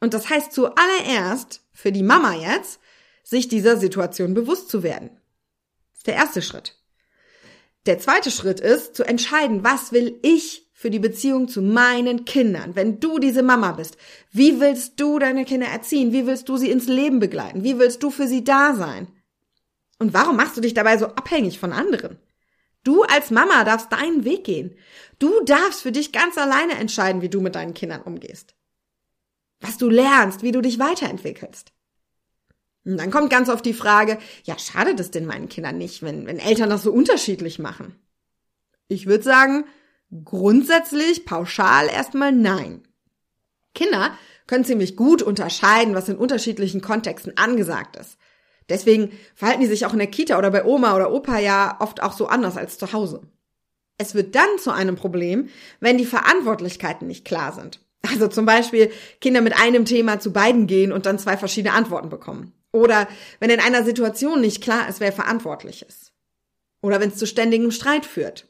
Und 0.00 0.14
das 0.14 0.28
heißt 0.28 0.52
zuallererst, 0.52 1.62
für 1.72 1.92
die 1.92 2.02
Mama 2.02 2.34
jetzt, 2.34 2.80
sich 3.22 3.48
dieser 3.48 3.76
Situation 3.76 4.34
bewusst 4.34 4.70
zu 4.70 4.82
werden. 4.82 5.10
Das 5.92 5.98
ist 5.98 6.06
der 6.06 6.14
erste 6.14 6.42
Schritt. 6.42 6.79
Der 7.86 7.98
zweite 7.98 8.30
Schritt 8.30 8.60
ist, 8.60 8.94
zu 8.94 9.04
entscheiden, 9.04 9.64
was 9.64 9.92
will 9.92 10.18
ich 10.22 10.70
für 10.72 10.90
die 10.90 10.98
Beziehung 10.98 11.48
zu 11.48 11.60
meinen 11.60 12.24
Kindern. 12.24 12.74
Wenn 12.74 13.00
du 13.00 13.18
diese 13.18 13.42
Mama 13.42 13.72
bist, 13.72 13.96
wie 14.32 14.60
willst 14.60 14.98
du 14.98 15.18
deine 15.18 15.44
Kinder 15.44 15.66
erziehen? 15.66 16.12
Wie 16.12 16.26
willst 16.26 16.48
du 16.48 16.56
sie 16.56 16.70
ins 16.70 16.86
Leben 16.86 17.20
begleiten? 17.20 17.64
Wie 17.64 17.78
willst 17.78 18.02
du 18.02 18.10
für 18.10 18.26
sie 18.26 18.44
da 18.44 18.74
sein? 18.74 19.08
Und 19.98 20.14
warum 20.14 20.36
machst 20.36 20.56
du 20.56 20.62
dich 20.62 20.72
dabei 20.72 20.96
so 20.96 21.06
abhängig 21.06 21.58
von 21.58 21.72
anderen? 21.72 22.18
Du 22.82 23.02
als 23.02 23.30
Mama 23.30 23.64
darfst 23.64 23.92
deinen 23.92 24.24
Weg 24.24 24.44
gehen. 24.44 24.74
Du 25.18 25.44
darfst 25.44 25.82
für 25.82 25.92
dich 25.92 26.12
ganz 26.12 26.38
alleine 26.38 26.78
entscheiden, 26.78 27.20
wie 27.20 27.28
du 27.28 27.42
mit 27.42 27.54
deinen 27.54 27.74
Kindern 27.74 28.00
umgehst. 28.00 28.54
Was 29.60 29.76
du 29.76 29.90
lernst, 29.90 30.42
wie 30.42 30.52
du 30.52 30.62
dich 30.62 30.78
weiterentwickelst. 30.78 31.72
Und 32.90 32.98
dann 32.98 33.12
kommt 33.12 33.30
ganz 33.30 33.48
oft 33.48 33.64
die 33.64 33.72
Frage, 33.72 34.18
ja, 34.42 34.58
schadet 34.58 34.98
es 34.98 35.12
denn 35.12 35.24
meinen 35.24 35.48
Kindern 35.48 35.78
nicht, 35.78 36.02
wenn, 36.02 36.26
wenn 36.26 36.40
Eltern 36.40 36.70
das 36.70 36.82
so 36.82 36.92
unterschiedlich 36.92 37.60
machen? 37.60 37.94
Ich 38.88 39.06
würde 39.06 39.22
sagen, 39.22 39.64
grundsätzlich, 40.24 41.24
pauschal 41.24 41.86
erstmal 41.88 42.32
nein. 42.32 42.82
Kinder 43.76 44.10
können 44.48 44.64
ziemlich 44.64 44.96
gut 44.96 45.22
unterscheiden, 45.22 45.94
was 45.94 46.08
in 46.08 46.16
unterschiedlichen 46.16 46.80
Kontexten 46.80 47.36
angesagt 47.36 47.94
ist. 47.94 48.18
Deswegen 48.68 49.12
verhalten 49.36 49.60
die 49.60 49.68
sich 49.68 49.86
auch 49.86 49.92
in 49.92 50.00
der 50.00 50.08
Kita 50.08 50.36
oder 50.36 50.50
bei 50.50 50.64
Oma 50.64 50.96
oder 50.96 51.12
Opa 51.12 51.38
ja 51.38 51.76
oft 51.78 52.02
auch 52.02 52.12
so 52.12 52.26
anders 52.26 52.56
als 52.56 52.76
zu 52.76 52.92
Hause. 52.92 53.22
Es 53.98 54.16
wird 54.16 54.34
dann 54.34 54.58
zu 54.58 54.72
einem 54.72 54.96
Problem, 54.96 55.48
wenn 55.78 55.96
die 55.96 56.06
Verantwortlichkeiten 56.06 57.06
nicht 57.06 57.24
klar 57.24 57.52
sind. 57.52 57.80
Also 58.02 58.26
zum 58.26 58.46
Beispiel 58.46 58.90
Kinder 59.20 59.42
mit 59.42 59.56
einem 59.60 59.84
Thema 59.84 60.18
zu 60.18 60.32
beiden 60.32 60.66
gehen 60.66 60.90
und 60.90 61.06
dann 61.06 61.18
zwei 61.18 61.36
verschiedene 61.36 61.74
Antworten 61.74 62.08
bekommen. 62.08 62.52
Oder 62.72 63.08
wenn 63.40 63.50
in 63.50 63.60
einer 63.60 63.84
Situation 63.84 64.40
nicht 64.40 64.62
klar 64.62 64.88
ist, 64.88 65.00
wer 65.00 65.12
verantwortlich 65.12 65.82
ist. 65.82 66.12
Oder 66.82 67.00
wenn 67.00 67.10
es 67.10 67.16
zu 67.16 67.26
ständigem 67.26 67.70
Streit 67.70 68.06
führt. 68.06 68.48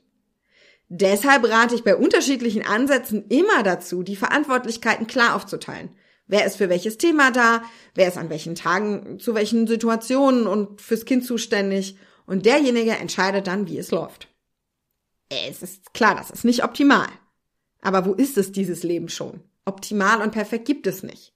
Deshalb 0.89 1.49
rate 1.49 1.75
ich 1.75 1.85
bei 1.85 1.97
unterschiedlichen 1.97 2.67
Ansätzen 2.67 3.27
immer 3.29 3.62
dazu, 3.62 4.03
die 4.03 4.17
Verantwortlichkeiten 4.17 5.07
klar 5.07 5.37
aufzuteilen. 5.37 5.95
Wer 6.27 6.45
ist 6.47 6.57
für 6.57 6.69
welches 6.69 6.99
Thema 6.99 7.31
da? 7.31 7.62
Wer 7.95 8.09
ist 8.09 8.19
an 8.19 8.31
welchen 8.31 8.55
Tagen 8.55 9.19
zu 9.19 9.35
welchen 9.35 9.67
Situationen 9.67 10.47
und 10.47 10.81
fürs 10.81 11.05
Kind 11.05 11.25
zuständig? 11.25 11.97
Und 12.27 12.47
derjenige 12.47 12.93
entscheidet 12.93 13.47
dann, 13.47 13.67
wie 13.67 13.79
es 13.79 13.91
läuft. 13.91 14.29
Es 15.29 15.62
ist 15.62 15.95
klar, 15.95 16.15
das 16.15 16.31
ist 16.31 16.45
nicht 16.45 16.65
optimal. 16.65 17.09
Aber 17.83 18.05
wo 18.05 18.12
ist 18.12 18.37
es 18.37 18.53
dieses 18.53 18.83
Leben 18.83 19.09
schon? 19.09 19.43
Optimal 19.65 20.23
und 20.23 20.33
perfekt 20.33 20.67
gibt 20.67 20.87
es 20.87 21.03
nicht. 21.03 21.33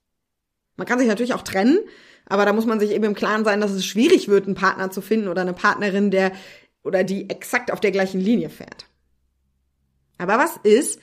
Man 0.75 0.87
kann 0.87 0.99
sich 0.99 1.07
natürlich 1.07 1.33
auch 1.33 1.41
trennen, 1.41 1.79
aber 2.27 2.45
da 2.45 2.53
muss 2.53 2.65
man 2.65 2.79
sich 2.79 2.91
eben 2.91 3.03
im 3.03 3.13
Klaren 3.13 3.45
sein, 3.45 3.61
dass 3.61 3.71
es 3.71 3.85
schwierig 3.85 4.27
wird, 4.27 4.45
einen 4.45 4.55
Partner 4.55 4.91
zu 4.91 5.01
finden 5.01 5.27
oder 5.27 5.41
eine 5.41 5.53
Partnerin, 5.53 6.11
der 6.11 6.31
oder 6.83 7.03
die 7.03 7.29
exakt 7.29 7.71
auf 7.71 7.79
der 7.79 7.91
gleichen 7.91 8.19
Linie 8.19 8.49
fährt. 8.49 8.85
Aber 10.17 10.37
was 10.37 10.57
ist, 10.63 10.99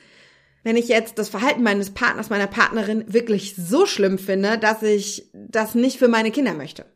wenn 0.62 0.76
ich 0.76 0.88
jetzt 0.88 1.18
das 1.18 1.28
Verhalten 1.28 1.62
meines 1.62 1.90
Partners, 1.90 2.30
meiner 2.30 2.46
Partnerin 2.46 3.12
wirklich 3.12 3.56
so 3.56 3.84
schlimm 3.86 4.18
finde, 4.18 4.58
dass 4.58 4.82
ich 4.82 5.28
das 5.32 5.74
nicht 5.74 5.98
für 5.98 6.08
meine 6.08 6.30
Kinder 6.30 6.54
möchte? 6.54 6.86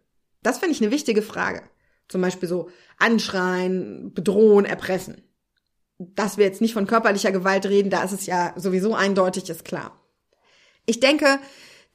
Das 0.43 0.59
finde 0.59 0.75
ich 0.75 0.83
eine 0.83 0.93
wichtige 0.93 1.23
Frage. 1.23 1.63
Zum 2.09 2.21
Beispiel 2.21 2.49
so 2.49 2.71
anschreien, 2.99 4.13
bedrohen, 4.15 4.65
erpressen. 4.65 5.23
Dass 5.99 6.39
wir 6.39 6.45
jetzt 6.45 6.61
nicht 6.61 6.75
von 6.75 6.87
körperlicher 6.87 7.33
Gewalt 7.33 7.67
reden, 7.67 7.91
da 7.91 8.05
ist 8.05 8.13
es 8.13 8.27
ja 8.27 8.53
sowieso 8.57 8.95
eindeutig, 8.95 9.51
ist 9.51 9.65
klar. 9.65 10.01
Ich 10.85 11.01
denke, 11.01 11.41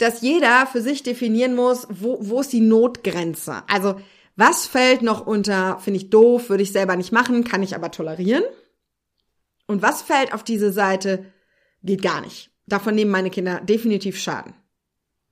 dass 0.02 0.22
jeder 0.22 0.66
für 0.68 0.82
sich 0.82 1.04
definieren 1.04 1.56
muss, 1.56 1.88
wo, 1.90 2.18
wo 2.22 2.42
ist 2.42 2.54
die 2.54 2.62
Notgrenze? 2.62 3.64
Also, 3.68 4.00
was 4.36 4.66
fällt 4.66 5.02
noch 5.02 5.28
unter, 5.28 5.78
finde 5.80 5.98
ich 6.00 6.10
doof, 6.10 6.50
würde 6.50 6.64
ich 6.64 6.72
selber 6.72 6.96
nicht 6.96 7.12
machen, 7.12 7.44
kann 7.44 7.64
ich 7.64 7.76
aber 7.76 7.92
tolerieren? 7.92 8.44
Und 9.68 9.82
was 9.82 10.02
fällt 10.02 10.34
auf 10.34 10.44
diese 10.44 10.72
Seite, 10.72 11.26
geht 11.84 12.02
gar 12.02 12.22
nicht. 12.22 12.50
Davon 12.66 12.96
nehmen 12.96 13.12
meine 13.12 13.30
Kinder 13.30 13.62
definitiv 13.62 14.18
Schaden. 14.18 14.54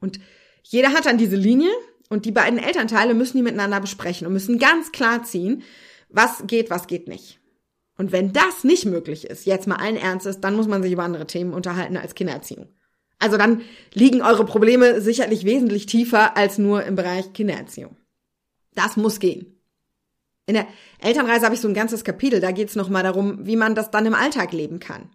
Und 0.01 0.19
jeder 0.63 0.93
hat 0.93 1.05
dann 1.05 1.17
diese 1.17 1.35
Linie 1.35 1.71
und 2.09 2.25
die 2.25 2.31
beiden 2.31 2.59
Elternteile 2.59 3.13
müssen 3.13 3.37
die 3.37 3.43
miteinander 3.43 3.79
besprechen 3.79 4.27
und 4.27 4.33
müssen 4.33 4.59
ganz 4.59 4.91
klar 4.91 5.23
ziehen, 5.23 5.63
was 6.09 6.43
geht, 6.47 6.69
was 6.69 6.87
geht 6.87 7.07
nicht. 7.07 7.39
Und 7.97 8.11
wenn 8.11 8.33
das 8.33 8.63
nicht 8.63 8.85
möglich 8.85 9.25
ist, 9.25 9.45
jetzt 9.45 9.67
mal 9.67 9.75
allen 9.75 9.97
Ernstes, 9.97 10.39
dann 10.39 10.55
muss 10.55 10.67
man 10.67 10.81
sich 10.81 10.91
über 10.91 11.03
andere 11.03 11.27
Themen 11.27 11.53
unterhalten 11.53 11.97
als 11.97 12.15
Kindererziehung. 12.15 12.67
Also 13.19 13.37
dann 13.37 13.61
liegen 13.93 14.21
eure 14.21 14.45
Probleme 14.45 15.01
sicherlich 15.01 15.43
wesentlich 15.43 15.85
tiefer 15.85 16.37
als 16.37 16.57
nur 16.57 16.83
im 16.83 16.95
Bereich 16.95 17.33
Kindererziehung. 17.33 17.97
Das 18.73 18.97
muss 18.97 19.19
gehen. 19.19 19.59
In 20.45 20.55
der 20.55 20.67
Elternreise 20.99 21.45
habe 21.45 21.53
ich 21.53 21.61
so 21.61 21.67
ein 21.67 21.73
ganzes 21.73 22.03
Kapitel, 22.03 22.39
da 22.39 22.51
geht 22.51 22.69
es 22.69 22.75
nochmal 22.75 23.03
darum, 23.03 23.45
wie 23.45 23.55
man 23.55 23.75
das 23.75 23.91
dann 23.91 24.05
im 24.05 24.15
Alltag 24.15 24.51
leben 24.51 24.79
kann. 24.79 25.11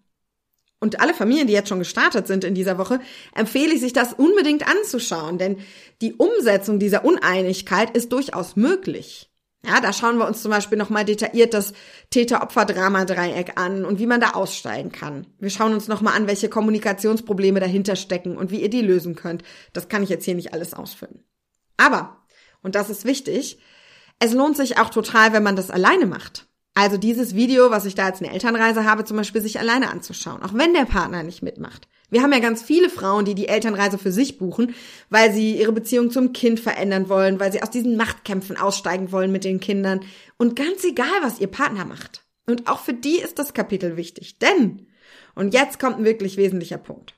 Und 0.79 1.01
alle 1.01 1.15
Familien, 1.15 1.47
die 1.47 1.55
jetzt 1.55 1.71
schon 1.71 1.79
gestartet 1.79 2.27
sind 2.27 2.45
in 2.45 2.55
dieser 2.55 2.77
Woche, 2.77 3.01
empfehle 3.35 3.73
ich 3.73 3.81
sich 3.81 3.95
das 3.95 4.13
unbedingt 4.13 4.69
anzuschauen, 4.69 5.39
denn 5.39 5.57
die 6.03 6.13
Umsetzung 6.13 6.79
dieser 6.79 7.07
Uneinigkeit 7.07 7.97
ist 7.97 8.13
durchaus 8.13 8.55
möglich. 8.55 9.31
Ja, 9.67 9.81
da 9.81 9.93
schauen 9.93 10.19
wir 10.19 10.27
uns 10.27 10.43
zum 10.43 10.51
Beispiel 10.51 10.77
nochmal 10.77 11.05
detailliert 11.05 11.55
das 11.55 11.73
Täter-Opfer-Drama-Dreieck 12.11 13.59
an 13.59 13.85
und 13.85 13.99
wie 13.99 14.07
man 14.07 14.21
da 14.21 14.31
aussteigen 14.31 14.93
kann. 14.93 15.27
Wir 15.39 15.51
schauen 15.51 15.73
uns 15.73 15.89
nochmal 15.89 16.15
an, 16.15 16.27
welche 16.27 16.51
Kommunikationsprobleme 16.51 17.61
dahinter 17.61 17.97
stecken 17.97 18.37
und 18.37 18.51
wie 18.51 18.61
ihr 18.61 18.69
die 18.69 18.83
lösen 18.83 19.15
könnt. 19.15 19.43
Das 19.73 19.89
kann 19.89 20.03
ich 20.03 20.11
jetzt 20.11 20.25
hier 20.25 20.35
nicht 20.35 20.53
alles 20.53 20.75
ausfüllen. 20.75 21.25
Aber, 21.79 22.25
und 22.63 22.75
das 22.75 22.91
ist 22.91 23.05
wichtig, 23.05 23.59
es 24.19 24.33
lohnt 24.33 24.57
sich 24.57 24.79
auch 24.79 24.91
total, 24.91 25.33
wenn 25.33 25.43
man 25.43 25.57
das 25.57 25.71
alleine 25.71 26.07
macht. 26.07 26.47
Also 26.75 26.99
dieses 26.99 27.35
Video, 27.35 27.71
was 27.71 27.85
ich 27.87 27.95
da 27.95 28.07
als 28.07 28.21
eine 28.21 28.33
Elternreise 28.33 28.85
habe, 28.85 29.05
zum 29.05 29.17
Beispiel 29.17 29.41
sich 29.41 29.59
alleine 29.59 29.91
anzuschauen, 29.91 30.43
auch 30.43 30.55
wenn 30.55 30.75
der 30.75 30.85
Partner 30.85 31.23
nicht 31.23 31.43
mitmacht. 31.43 31.89
Wir 32.11 32.23
haben 32.23 32.33
ja 32.33 32.39
ganz 32.39 32.63
viele 32.63 32.91
Frauen, 32.91 33.25
die 33.25 33.35
die 33.35 33.49
Elternreise 33.49 33.99
für 33.99 34.13
sich 34.13 34.39
buchen, 34.39 34.75
weil 35.11 35.33
sie 35.33 35.57
ihre 35.59 35.73
Beziehung 35.73 36.11
zum 36.11 36.33
Kind 36.33 36.61
verändern 36.61 37.09
wollen, 37.09 37.41
weil 37.41 37.51
sie 37.53 37.63
aus 37.63 37.71
diesen 37.71 37.97
Machtkämpfen 37.97 38.57
aussteigen 38.57 39.11
wollen 39.11 39.33
mit 39.33 39.45
den 39.45 39.61
Kindern. 39.61 40.01
Und 40.37 40.57
ganz 40.57 40.85
egal, 40.85 41.23
was 41.23 41.41
ihr 41.41 41.49
Partner 41.49 41.85
macht. 41.85 42.23
Und 42.47 42.69
auch 42.69 42.81
für 42.81 42.95
die 42.95 43.19
ist 43.19 43.39
das 43.39 43.55
Kapitel 43.55 43.97
wichtig. 43.97 44.39
Denn, 44.39 44.87
und 45.35 45.55
jetzt 45.55 45.81
kommt 45.81 45.99
ein 45.99 46.05
wirklich 46.05 46.37
wesentlicher 46.37 46.79
Punkt. 46.79 47.15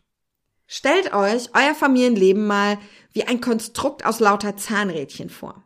Stellt 0.67 1.13
euch 1.13 1.51
euer 1.55 1.75
Familienleben 1.75 2.47
mal 2.47 2.79
wie 3.13 3.25
ein 3.25 3.41
Konstrukt 3.41 4.05
aus 4.05 4.21
lauter 4.21 4.57
Zahnrädchen 4.57 5.31
vor. 5.31 5.65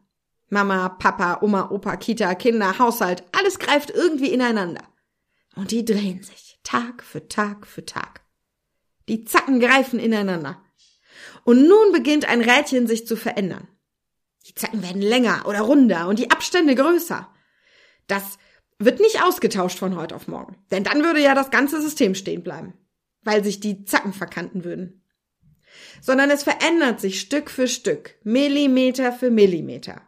Mama, 0.51 0.89
Papa, 0.89 1.39
Oma, 1.43 1.71
Opa, 1.71 1.97
Kita, 1.97 2.35
Kinder, 2.35 2.79
Haushalt, 2.79 3.23
alles 3.33 3.59
greift 3.59 3.91
irgendwie 3.91 4.33
ineinander. 4.33 4.83
Und 5.57 5.71
die 5.71 5.85
drehen 5.85 6.23
sich 6.23 6.59
Tag 6.65 7.03
für 7.03 7.29
Tag 7.29 7.67
für 7.67 7.85
Tag. 7.85 8.23
Die 9.11 9.25
Zacken 9.25 9.59
greifen 9.59 9.99
ineinander. 9.99 10.63
Und 11.43 11.67
nun 11.67 11.91
beginnt 11.91 12.29
ein 12.29 12.43
Rädchen 12.43 12.87
sich 12.87 13.09
zu 13.09 13.17
verändern. 13.17 13.67
Die 14.47 14.55
Zacken 14.55 14.85
werden 14.85 15.03
länger 15.03 15.47
oder 15.47 15.63
runder 15.63 16.07
und 16.07 16.21
die 16.21 16.31
Abstände 16.31 16.77
größer. 16.77 17.29
Das 18.07 18.39
wird 18.79 19.01
nicht 19.01 19.21
ausgetauscht 19.25 19.81
von 19.81 19.97
heute 19.97 20.15
auf 20.15 20.29
morgen. 20.29 20.65
Denn 20.71 20.85
dann 20.85 21.03
würde 21.03 21.21
ja 21.21 21.35
das 21.35 21.51
ganze 21.51 21.83
System 21.83 22.15
stehen 22.15 22.45
bleiben, 22.45 22.75
weil 23.23 23.43
sich 23.43 23.59
die 23.59 23.85
Zacken 23.85 24.13
verkanten 24.13 24.63
würden. 24.63 25.05
Sondern 26.01 26.31
es 26.31 26.45
verändert 26.45 27.01
sich 27.01 27.21
Stück 27.21 27.51
für 27.51 27.67
Stück, 27.67 28.15
Millimeter 28.23 29.11
für 29.11 29.33
Millimeter. 29.33 30.03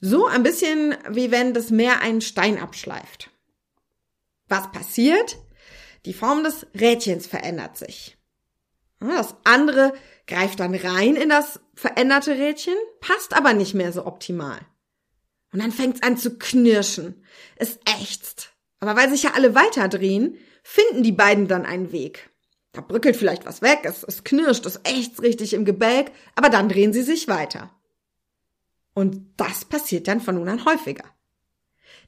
So 0.00 0.26
ein 0.26 0.42
bisschen 0.42 0.96
wie 1.10 1.30
wenn 1.30 1.52
das 1.52 1.68
Meer 1.68 2.00
einen 2.00 2.22
Stein 2.22 2.58
abschleift. 2.58 3.28
Was 4.48 4.72
passiert? 4.72 5.36
Die 6.06 6.14
Form 6.14 6.42
des 6.42 6.66
Rädchens 6.74 7.26
verändert 7.26 7.76
sich. 7.76 8.16
Das 9.00 9.34
andere 9.44 9.94
greift 10.26 10.60
dann 10.60 10.74
rein 10.74 11.16
in 11.16 11.30
das 11.30 11.60
veränderte 11.74 12.32
Rädchen, 12.32 12.74
passt 13.00 13.34
aber 13.34 13.54
nicht 13.54 13.74
mehr 13.74 13.92
so 13.92 14.06
optimal. 14.06 14.60
Und 15.52 15.62
dann 15.62 15.72
fängt 15.72 15.96
es 15.96 16.02
an 16.02 16.16
zu 16.16 16.38
knirschen. 16.38 17.24
Es 17.56 17.78
ächzt. 17.84 18.52
Aber 18.78 18.96
weil 18.96 19.10
sich 19.10 19.22
ja 19.22 19.32
alle 19.34 19.54
weiterdrehen, 19.54 20.38
finden 20.62 21.02
die 21.02 21.12
beiden 21.12 21.48
dann 21.48 21.66
einen 21.66 21.92
Weg. 21.92 22.30
Da 22.72 22.82
brückelt 22.82 23.16
vielleicht 23.16 23.46
was 23.46 23.62
weg, 23.62 23.80
es, 23.82 24.04
es 24.04 24.22
knirscht, 24.22 24.64
es 24.64 24.80
ächzt 24.84 25.22
richtig 25.22 25.54
im 25.54 25.64
Gebälk, 25.64 26.12
aber 26.36 26.50
dann 26.50 26.68
drehen 26.68 26.92
sie 26.92 27.02
sich 27.02 27.26
weiter. 27.26 27.70
Und 28.94 29.34
das 29.36 29.64
passiert 29.64 30.06
dann 30.06 30.20
von 30.20 30.36
nun 30.36 30.48
an 30.48 30.64
häufiger. 30.64 31.04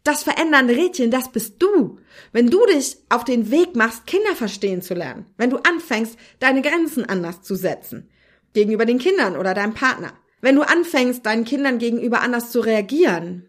Das 0.05 0.25
verändernde 0.25 0.75
Rädchen, 0.75 1.11
das 1.11 1.31
bist 1.31 1.63
du. 1.63 2.01
Wenn 2.33 2.51
du 2.51 2.65
dich 2.67 2.97
auf 3.09 3.25
den 3.25 3.51
Weg 3.51 3.77
machst, 3.77 4.07
Kinder 4.07 4.35
verstehen 4.35 4.83
zu 4.83 4.95
lernen. 4.95 5.27
Wenn 5.37 5.51
du 5.51 5.59
anfängst, 5.59 6.19
deine 6.41 6.63
Grenzen 6.63 7.05
anders 7.09 7.43
zu 7.43 7.55
setzen. 7.55 8.11
Gegenüber 8.53 8.85
den 8.85 8.99
Kindern 8.99 9.37
oder 9.37 9.55
deinem 9.55 9.75
Partner. 9.75 10.13
Wenn 10.41 10.57
du 10.57 10.63
anfängst, 10.63 11.25
deinen 11.25 11.45
Kindern 11.45 11.79
gegenüber 11.79 12.21
anders 12.21 12.51
zu 12.51 12.61
reagieren. 12.61 13.49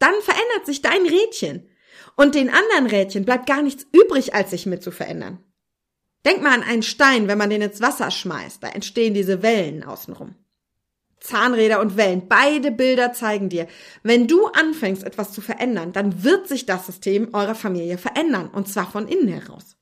Dann 0.00 0.14
verändert 0.22 0.66
sich 0.66 0.82
dein 0.82 1.06
Rädchen. 1.06 1.68
Und 2.16 2.34
den 2.34 2.50
anderen 2.50 2.86
Rädchen 2.86 3.24
bleibt 3.24 3.46
gar 3.46 3.62
nichts 3.62 3.86
übrig, 3.92 4.34
als 4.34 4.50
sich 4.50 4.66
mit 4.66 4.82
zu 4.82 4.90
verändern. 4.90 5.38
Denk 6.24 6.42
mal 6.42 6.52
an 6.52 6.62
einen 6.62 6.82
Stein, 6.82 7.28
wenn 7.28 7.38
man 7.38 7.48
den 7.48 7.62
ins 7.62 7.80
Wasser 7.80 8.10
schmeißt. 8.10 8.62
Da 8.62 8.68
entstehen 8.68 9.14
diese 9.14 9.42
Wellen 9.42 9.84
außenrum. 9.84 10.34
Zahnräder 11.20 11.80
und 11.80 11.96
Wellen. 11.96 12.28
Beide 12.28 12.70
Bilder 12.70 13.12
zeigen 13.12 13.48
dir, 13.48 13.66
wenn 14.02 14.26
du 14.26 14.46
anfängst, 14.46 15.04
etwas 15.04 15.32
zu 15.32 15.40
verändern, 15.40 15.92
dann 15.92 16.24
wird 16.24 16.48
sich 16.48 16.66
das 16.66 16.86
System 16.86 17.34
eurer 17.34 17.54
Familie 17.54 17.98
verändern. 17.98 18.48
Und 18.48 18.68
zwar 18.68 18.90
von 18.90 19.06
innen 19.06 19.28
heraus. 19.28 19.76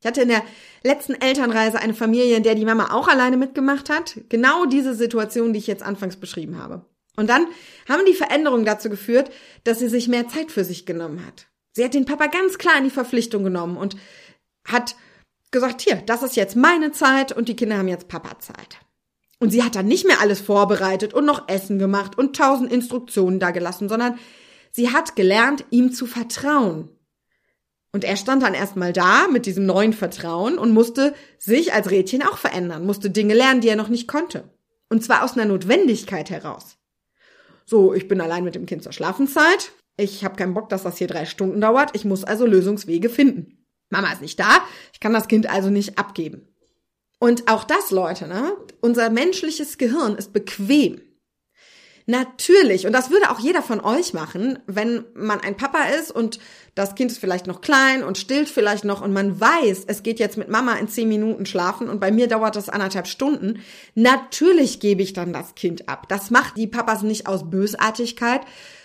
Ich 0.00 0.06
hatte 0.06 0.22
in 0.22 0.28
der 0.28 0.42
letzten 0.82 1.14
Elternreise 1.14 1.78
eine 1.78 1.92
Familie, 1.92 2.36
in 2.36 2.42
der 2.42 2.54
die 2.54 2.64
Mama 2.64 2.94
auch 2.94 3.06
alleine 3.06 3.36
mitgemacht 3.36 3.90
hat. 3.90 4.16
Genau 4.30 4.64
diese 4.64 4.94
Situation, 4.94 5.52
die 5.52 5.58
ich 5.58 5.66
jetzt 5.66 5.82
anfangs 5.82 6.16
beschrieben 6.16 6.56
habe. 6.58 6.86
Und 7.16 7.28
dann 7.28 7.46
haben 7.86 8.06
die 8.06 8.14
Veränderungen 8.14 8.64
dazu 8.64 8.88
geführt, 8.88 9.30
dass 9.64 9.78
sie 9.78 9.88
sich 9.88 10.08
mehr 10.08 10.26
Zeit 10.28 10.50
für 10.50 10.64
sich 10.64 10.86
genommen 10.86 11.24
hat. 11.26 11.48
Sie 11.72 11.84
hat 11.84 11.92
den 11.92 12.06
Papa 12.06 12.28
ganz 12.28 12.56
klar 12.56 12.78
in 12.78 12.84
die 12.84 12.90
Verpflichtung 12.90 13.44
genommen 13.44 13.76
und 13.76 13.94
hat 14.66 14.96
gesagt, 15.50 15.82
hier, 15.82 15.96
das 15.96 16.22
ist 16.22 16.36
jetzt 16.36 16.56
meine 16.56 16.92
Zeit 16.92 17.32
und 17.32 17.48
die 17.48 17.56
Kinder 17.56 17.76
haben 17.76 17.88
jetzt 17.88 18.08
Papa 18.08 18.38
Zeit. 18.38 18.78
Und 19.40 19.50
sie 19.50 19.64
hat 19.64 19.74
dann 19.74 19.86
nicht 19.86 20.06
mehr 20.06 20.20
alles 20.20 20.40
vorbereitet 20.40 21.14
und 21.14 21.24
noch 21.24 21.48
Essen 21.48 21.78
gemacht 21.78 22.16
und 22.16 22.36
tausend 22.36 22.70
Instruktionen 22.70 23.40
da 23.40 23.50
gelassen, 23.50 23.88
sondern 23.88 24.18
sie 24.70 24.90
hat 24.90 25.16
gelernt, 25.16 25.64
ihm 25.70 25.92
zu 25.92 26.06
vertrauen. 26.06 26.90
Und 27.92 28.04
er 28.04 28.16
stand 28.16 28.42
dann 28.42 28.54
erstmal 28.54 28.92
da 28.92 29.26
mit 29.28 29.46
diesem 29.46 29.66
neuen 29.66 29.92
Vertrauen 29.92 30.58
und 30.58 30.72
musste 30.72 31.14
sich 31.38 31.72
als 31.72 31.90
Rädchen 31.90 32.22
auch 32.22 32.36
verändern, 32.36 32.86
musste 32.86 33.10
Dinge 33.10 33.34
lernen, 33.34 33.62
die 33.62 33.68
er 33.68 33.76
noch 33.76 33.88
nicht 33.88 34.06
konnte. 34.06 34.44
Und 34.88 35.02
zwar 35.02 35.24
aus 35.24 35.32
einer 35.32 35.46
Notwendigkeit 35.46 36.30
heraus. 36.30 36.76
So, 37.64 37.94
ich 37.94 38.08
bin 38.08 38.20
allein 38.20 38.44
mit 38.44 38.54
dem 38.54 38.66
Kind 38.66 38.82
zur 38.82 38.92
Schlafenszeit. 38.92 39.72
Ich 39.96 40.24
habe 40.24 40.36
keinen 40.36 40.54
Bock, 40.54 40.68
dass 40.68 40.82
das 40.82 40.98
hier 40.98 41.06
drei 41.06 41.24
Stunden 41.24 41.60
dauert. 41.60 41.94
Ich 41.94 42.04
muss 42.04 42.24
also 42.24 42.46
Lösungswege 42.46 43.08
finden. 43.08 43.64
Mama 43.90 44.12
ist 44.12 44.22
nicht 44.22 44.38
da. 44.38 44.62
Ich 44.92 45.00
kann 45.00 45.12
das 45.12 45.28
Kind 45.28 45.48
also 45.48 45.70
nicht 45.70 45.98
abgeben. 45.98 46.48
Und 47.20 47.48
auch 47.48 47.64
das, 47.64 47.90
Leute, 47.90 48.26
ne? 48.26 48.56
Unser 48.80 49.10
menschliches 49.10 49.78
Gehirn 49.78 50.16
ist 50.16 50.32
bequem. 50.32 51.02
Natürlich, 52.06 52.86
und 52.86 52.92
das 52.92 53.10
würde 53.10 53.30
auch 53.30 53.38
jeder 53.38 53.62
von 53.62 53.78
euch 53.78 54.14
machen, 54.14 54.58
wenn 54.66 55.04
man 55.14 55.38
ein 55.38 55.56
Papa 55.56 55.84
ist 56.00 56.10
und 56.10 56.40
das 56.74 56.96
Kind 56.96 57.12
ist 57.12 57.18
vielleicht 57.18 57.46
noch 57.46 57.60
klein 57.60 58.02
und 58.02 58.18
stillt 58.18 58.48
vielleicht 58.48 58.84
noch 58.84 59.00
und 59.00 59.12
man 59.12 59.38
weiß, 59.38 59.84
es 59.86 60.02
geht 60.02 60.18
jetzt 60.18 60.38
mit 60.38 60.48
Mama 60.48 60.74
in 60.74 60.88
zehn 60.88 61.08
Minuten 61.08 61.46
schlafen 61.46 61.88
und 61.88 62.00
bei 62.00 62.10
mir 62.10 62.26
dauert 62.26 62.56
das 62.56 62.68
anderthalb 62.68 63.06
Stunden. 63.06 63.60
Natürlich 63.94 64.80
gebe 64.80 65.02
ich 65.02 65.12
dann 65.12 65.32
das 65.32 65.54
Kind 65.54 65.88
ab. 65.88 66.08
Das 66.08 66.30
macht 66.30 66.56
die 66.56 66.66
Papas 66.66 67.02
nicht 67.02 67.28
aus 67.28 67.48
Bösartigkeit, 67.48 68.40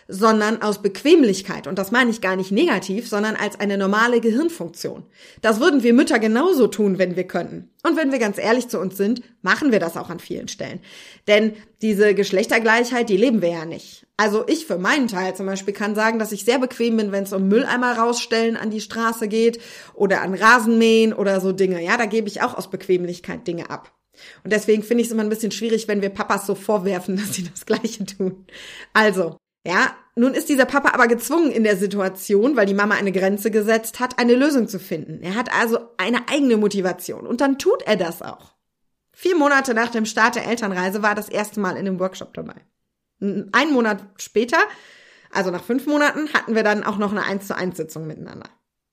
sondern 0.07 0.61
aus 0.61 0.81
Bequemlichkeit. 0.81 1.67
Und 1.67 1.79
das 1.79 1.91
meine 1.91 2.11
ich 2.11 2.21
gar 2.21 2.35
nicht 2.35 2.51
negativ, 2.51 3.07
sondern 3.07 3.35
als 3.35 3.59
eine 3.59 3.77
normale 3.77 4.21
Gehirnfunktion. 4.21 5.03
Das 5.41 5.59
würden 5.59 5.83
wir 5.83 5.93
Mütter 5.93 6.19
genauso 6.19 6.67
tun, 6.67 6.97
wenn 6.97 7.15
wir 7.15 7.25
könnten. 7.25 7.69
Und 7.83 7.97
wenn 7.97 8.11
wir 8.11 8.19
ganz 8.19 8.37
ehrlich 8.37 8.67
zu 8.67 8.79
uns 8.79 8.97
sind, 8.97 9.21
machen 9.41 9.71
wir 9.71 9.79
das 9.79 9.97
auch 9.97 10.09
an 10.09 10.19
vielen 10.19 10.47
Stellen. 10.47 10.79
Denn 11.27 11.53
diese 11.81 12.13
Geschlechtergleichheit, 12.13 13.09
die 13.09 13.17
leben 13.17 13.41
wir 13.41 13.49
ja 13.49 13.65
nicht. 13.65 14.05
Also 14.17 14.45
ich 14.47 14.65
für 14.65 14.77
meinen 14.77 15.07
Teil 15.07 15.35
zum 15.35 15.45
Beispiel 15.45 15.73
kann 15.73 15.95
sagen, 15.95 16.19
dass 16.19 16.31
ich 16.31 16.45
sehr 16.45 16.59
bequem 16.59 16.97
bin, 16.97 17.11
wenn 17.11 17.23
es 17.23 17.33
um 17.33 17.47
Mülleimer 17.47 17.97
rausstellen 17.97 18.57
an 18.57 18.69
die 18.69 18.81
Straße 18.81 19.27
geht 19.27 19.59
oder 19.93 20.21
an 20.21 20.33
Rasenmähen 20.33 21.13
oder 21.13 21.41
so 21.41 21.51
Dinge. 21.51 21.83
Ja, 21.83 21.97
da 21.97 22.05
gebe 22.05 22.27
ich 22.27 22.41
auch 22.41 22.55
aus 22.55 22.69
Bequemlichkeit 22.69 23.45
Dinge 23.45 23.69
ab. 23.69 23.91
Und 24.43 24.53
deswegen 24.53 24.83
finde 24.83 25.01
ich 25.01 25.07
es 25.07 25.13
immer 25.13 25.23
ein 25.23 25.29
bisschen 25.29 25.51
schwierig, 25.51 25.87
wenn 25.87 26.01
wir 26.01 26.09
Papas 26.09 26.47
so 26.47 26.55
vorwerfen, 26.55 27.17
dass 27.17 27.33
sie 27.33 27.43
das 27.43 27.65
Gleiche 27.65 28.05
tun. 28.05 28.45
Also, 28.93 29.37
ja, 29.65 29.95
nun 30.15 30.33
ist 30.33 30.47
dieser 30.47 30.65
Papa 30.65 30.91
aber 30.93 31.07
gezwungen 31.07 31.51
in 31.51 31.63
der 31.63 31.75
Situation, 31.75 32.55
weil 32.55 32.65
die 32.65 32.73
Mama 32.73 32.95
eine 32.95 33.11
Grenze 33.11 33.51
gesetzt 33.51 33.99
hat, 33.99 34.17
eine 34.19 34.35
Lösung 34.35 34.67
zu 34.67 34.79
finden. 34.79 35.21
Er 35.21 35.35
hat 35.35 35.53
also 35.53 35.79
eine 35.97 36.29
eigene 36.29 36.57
Motivation 36.57 37.27
und 37.27 37.41
dann 37.41 37.57
tut 37.57 37.81
er 37.83 37.97
das 37.97 38.21
auch. 38.21 38.53
Vier 39.11 39.35
Monate 39.35 39.73
nach 39.73 39.89
dem 39.89 40.05
Start 40.05 40.35
der 40.35 40.45
Elternreise 40.45 41.01
war 41.01 41.11
er 41.11 41.15
das 41.15 41.29
erste 41.29 41.59
Mal 41.59 41.77
in 41.77 41.85
dem 41.85 41.99
Workshop 41.99 42.33
dabei. 42.33 42.55
Ein 43.19 43.71
Monat 43.71 44.03
später, 44.17 44.57
also 45.31 45.51
nach 45.51 45.63
fünf 45.63 45.85
Monaten, 45.87 46.31
hatten 46.33 46.55
wir 46.55 46.63
dann 46.63 46.83
auch 46.83 46.97
noch 46.97 47.11
eine 47.11 47.23
1 47.23 47.47
zu 47.47 47.55
1 47.55 47.75
Sitzung 47.75 48.07
miteinander. 48.07 48.49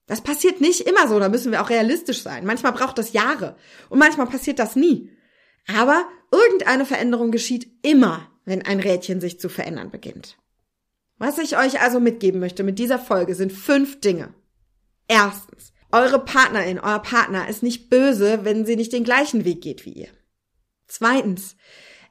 Das 0.07 0.21
passiert 0.21 0.59
nicht 0.59 0.81
immer 0.81 1.07
so, 1.07 1.19
da 1.19 1.29
müssen 1.29 1.51
wir 1.51 1.61
auch 1.61 1.69
realistisch 1.69 2.21
sein. 2.21 2.45
Manchmal 2.45 2.73
braucht 2.73 2.97
das 2.97 3.13
Jahre 3.13 3.55
und 3.89 3.99
manchmal 3.99 4.27
passiert 4.27 4.59
das 4.59 4.75
nie. 4.75 5.09
Aber 5.67 6.05
irgendeine 6.31 6.85
Veränderung 6.85 7.31
geschieht 7.31 7.67
immer, 7.83 8.29
wenn 8.43 8.61
ein 8.63 8.79
Rädchen 8.79 9.21
sich 9.21 9.39
zu 9.39 9.47
verändern 9.47 9.91
beginnt. 9.91 10.37
Was 11.23 11.37
ich 11.37 11.57
euch 11.57 11.79
also 11.79 12.01
mitgeben 12.01 12.41
möchte 12.41 12.63
mit 12.63 12.77
dieser 12.79 12.99
Folge 12.99 13.33
sind 13.33 13.53
fünf 13.53 14.01
Dinge. 14.01 14.33
Erstens, 15.07 15.71
eure 15.89 16.19
Partnerin, 16.19 16.81
euer 16.81 16.99
Partner 16.99 17.47
ist 17.47 17.63
nicht 17.63 17.89
böse, 17.89 18.43
wenn 18.43 18.65
sie 18.65 18.75
nicht 18.75 18.91
den 18.91 19.05
gleichen 19.05 19.45
Weg 19.45 19.61
geht 19.61 19.85
wie 19.85 19.93
ihr. 19.93 20.09
Zweitens, 20.85 21.55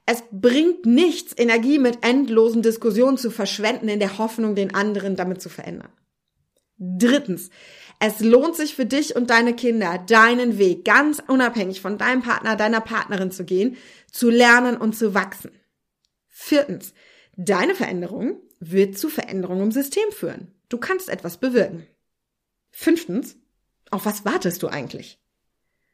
es 0.07 0.23
bringt 0.31 0.87
nichts, 0.87 1.35
Energie 1.37 1.79
mit 1.79 1.99
endlosen 2.01 2.63
Diskussionen 2.63 3.19
zu 3.19 3.31
verschwenden 3.31 3.91
in 3.91 4.01
der 4.01 4.17
Hoffnung, 4.17 4.55
den 4.55 4.75
anderen 4.75 5.15
damit 5.15 5.43
zu 5.43 5.51
verändern. 5.51 5.93
Drittens, 6.79 7.51
es 8.01 8.21
lohnt 8.21 8.57
sich 8.57 8.75
für 8.75 8.87
dich 8.87 9.15
und 9.15 9.29
deine 9.29 9.55
Kinder, 9.55 10.03
deinen 10.09 10.57
Weg 10.57 10.87
ganz 10.87 11.23
unabhängig 11.29 11.83
von 11.83 11.99
deinem 11.99 12.23
Partner, 12.23 12.57
deiner 12.57 12.81
Partnerin 12.81 13.31
zu 13.31 13.45
gehen, 13.45 13.77
zu 14.11 14.31
lernen 14.31 14.79
und 14.79 14.97
zu 14.97 15.13
wachsen. 15.13 15.51
Viertens, 16.29 16.95
deine 17.37 17.75
Veränderung 17.75 18.41
wird 18.71 18.97
zu 18.97 19.09
Veränderungen 19.09 19.65
im 19.65 19.73
System 19.73 20.11
führen. 20.13 20.53
Du 20.69 20.79
kannst 20.79 21.09
etwas 21.09 21.39
bewirken. 21.39 21.87
Fünftens, 22.71 23.37
auf 23.91 24.07
was 24.07 24.25
wartest 24.25 24.63
du 24.63 24.69
eigentlich? 24.69 25.19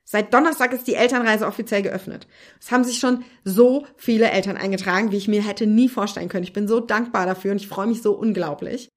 Seit 0.05 0.33
Donnerstag 0.33 0.73
ist 0.73 0.87
die 0.87 0.95
Elternreise 0.95 1.47
offiziell 1.47 1.83
geöffnet. 1.83 2.27
Es 2.61 2.71
haben 2.71 2.85
sich 2.85 2.99
schon 2.99 3.25
so 3.45 3.87
viele 3.97 4.31
Eltern 4.31 4.57
eingetragen, 4.57 5.13
wie 5.13 5.17
ich 5.17 5.29
mir 5.29 5.47
hätte 5.47 5.67
nie 5.67 5.89
vorstellen 5.89 6.29
können. 6.29 6.45
Ich 6.45 6.53
bin 6.53 6.69
so 6.69 6.81
dankbar 6.81 7.27
dafür 7.27 7.53
und 7.53 7.59
ich 7.59 7.69
freue 7.69 7.87
mich 7.87 8.01
so 8.01 8.13
unglaublich. 8.13 8.89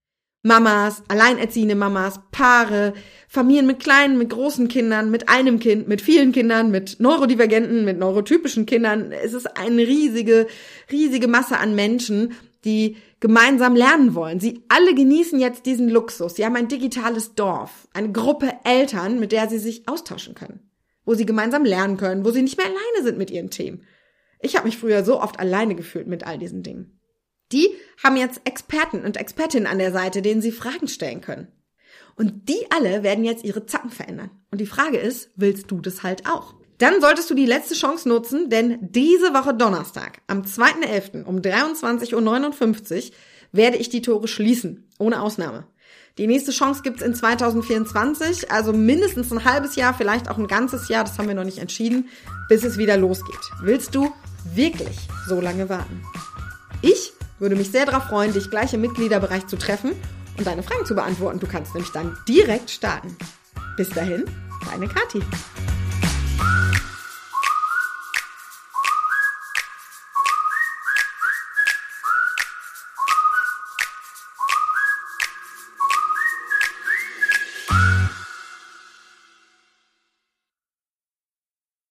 Mamas, 0.44 1.04
alleinerziehende 1.08 1.76
Mamas, 1.76 2.20
Paare, 2.32 2.94
Familien 3.28 3.68
mit 3.68 3.80
kleinen, 3.80 4.18
mit 4.18 4.30
großen 4.30 4.68
Kindern, 4.70 5.12
mit 5.12 5.30
einem 5.30 5.60
Kind, 5.60 5.88
mit 5.88 6.02
vielen 6.02 6.32
Kindern, 6.32 6.72
mit 6.72 7.00
neurodivergenten, 7.00 7.86
mit 7.86 8.00
neurotypischen 8.00 8.66
Kindern. 8.66 9.12
Es 9.12 9.34
ist 9.34 9.58
eine 9.58 9.86
riesige, 9.86 10.48
riesige 10.92 11.28
Masse 11.28 11.58
an 11.60 11.76
Menschen, 11.76 12.34
die 12.66 12.98
gemeinsam 13.20 13.76
lernen 13.76 14.14
wollen. 14.14 14.40
Sie 14.40 14.64
alle 14.70 14.94
genießen 14.94 15.40
jetzt 15.40 15.66
diesen 15.66 15.90
Luxus. 15.90 16.36
Sie 16.36 16.46
haben 16.46 16.56
ein 16.56 16.68
digitales 16.68 17.34
Dorf, 17.34 17.88
eine 17.94 18.12
Gruppe 18.12 18.54
Eltern, 18.64 19.20
mit 19.20 19.32
der 19.32 19.50
sie 19.50 19.60
sich 19.60 19.88
austauschen 19.88 20.36
können, 20.36 20.70
wo 21.06 21.14
sie 21.14 21.26
gemeinsam 21.26 21.66
lernen 21.66 21.98
können, 21.98 22.26
wo 22.26 22.32
sie 22.32 22.42
nicht 22.42 22.58
mehr 22.58 22.68
alleine 22.68 23.04
sind 23.04 23.18
mit 23.18 23.32
ihren 23.32 23.50
Themen. 23.50 23.84
Ich 24.40 24.56
habe 24.56 24.66
mich 24.66 24.78
früher 24.78 25.04
so 25.04 25.22
oft 25.22 25.40
alleine 25.40 25.76
gefühlt 25.76 26.08
mit 26.08 26.26
all 26.26 26.38
diesen 26.38 26.64
Dingen. 26.64 27.00
Die 27.52 27.68
haben 28.02 28.16
jetzt 28.16 28.42
Experten 28.46 29.04
und 29.04 29.18
Expertinnen 29.18 29.68
an 29.68 29.80
der 29.80 29.92
Seite, 29.92 30.22
denen 30.22 30.42
sie 30.42 30.52
Fragen 30.52 30.88
stellen 30.88 31.22
können. 31.22 31.48
Und 32.16 32.50
die 32.50 32.70
alle 32.70 33.04
werden 33.04 33.24
jetzt 33.24 33.44
ihre 33.44 33.66
Zacken 33.66 33.90
verändern. 33.90 34.32
Und 34.52 34.62
die 34.62 34.66
Frage 34.66 34.98
ist, 34.98 35.32
willst 35.36 35.72
du 35.72 35.82
das 35.82 36.04
halt 36.04 36.28
auch? 36.30 36.56
Dann 36.82 37.00
solltest 37.00 37.30
du 37.30 37.36
die 37.36 37.46
letzte 37.46 37.76
Chance 37.76 38.10
nutzen, 38.10 38.50
denn 38.50 38.80
diese 38.82 39.36
Woche 39.36 39.54
Donnerstag, 39.54 40.18
am 40.26 40.42
2.11. 40.42 41.26
um 41.26 41.38
23.59 41.38 42.16
Uhr 42.16 43.12
werde 43.52 43.78
ich 43.78 43.90
die 43.90 44.02
Tore 44.02 44.28
schließen. 44.28 44.90
Ohne 44.98 45.22
Ausnahme. 45.22 45.68
Die 46.18 46.26
nächste 46.26 46.52
Chance 46.52 46.82
gibt's 46.82 47.04
in 47.04 47.14
2024, 47.14 48.50
also 48.50 48.74
mindestens 48.74 49.32
ein 49.32 49.46
halbes 49.46 49.76
Jahr, 49.76 49.94
vielleicht 49.94 50.28
auch 50.28 50.40
ein 50.40 50.48
ganzes 50.48 50.90
Jahr, 50.90 51.04
das 51.04 51.20
haben 51.20 51.28
wir 51.28 51.36
noch 51.36 51.44
nicht 51.44 51.60
entschieden, 51.60 52.10
bis 52.50 52.64
es 52.64 52.80
wieder 52.80 52.98
losgeht. 52.98 53.40
Willst 53.62 53.94
du 53.94 54.12
wirklich 54.56 54.98
so 55.28 55.40
lange 55.40 55.70
warten? 55.70 56.02
Ich 56.82 57.14
würde 57.38 57.56
mich 57.56 57.70
sehr 57.70 57.86
darauf 57.86 58.06
freuen, 58.06 58.34
dich 58.34 58.50
gleich 58.50 58.74
im 58.74 58.82
Mitgliederbereich 58.82 59.46
zu 59.46 59.56
treffen 59.56 59.92
und 60.36 60.48
deine 60.48 60.64
Fragen 60.64 60.88
zu 60.88 60.96
beantworten. 60.96 61.40
Du 61.40 61.46
kannst 61.46 61.76
nämlich 61.76 61.92
dann 61.92 62.18
direkt 62.28 62.72
starten. 62.72 63.16
Bis 63.78 63.90
dahin, 63.90 64.26
deine 64.72 64.88
Kathi. 64.88 65.22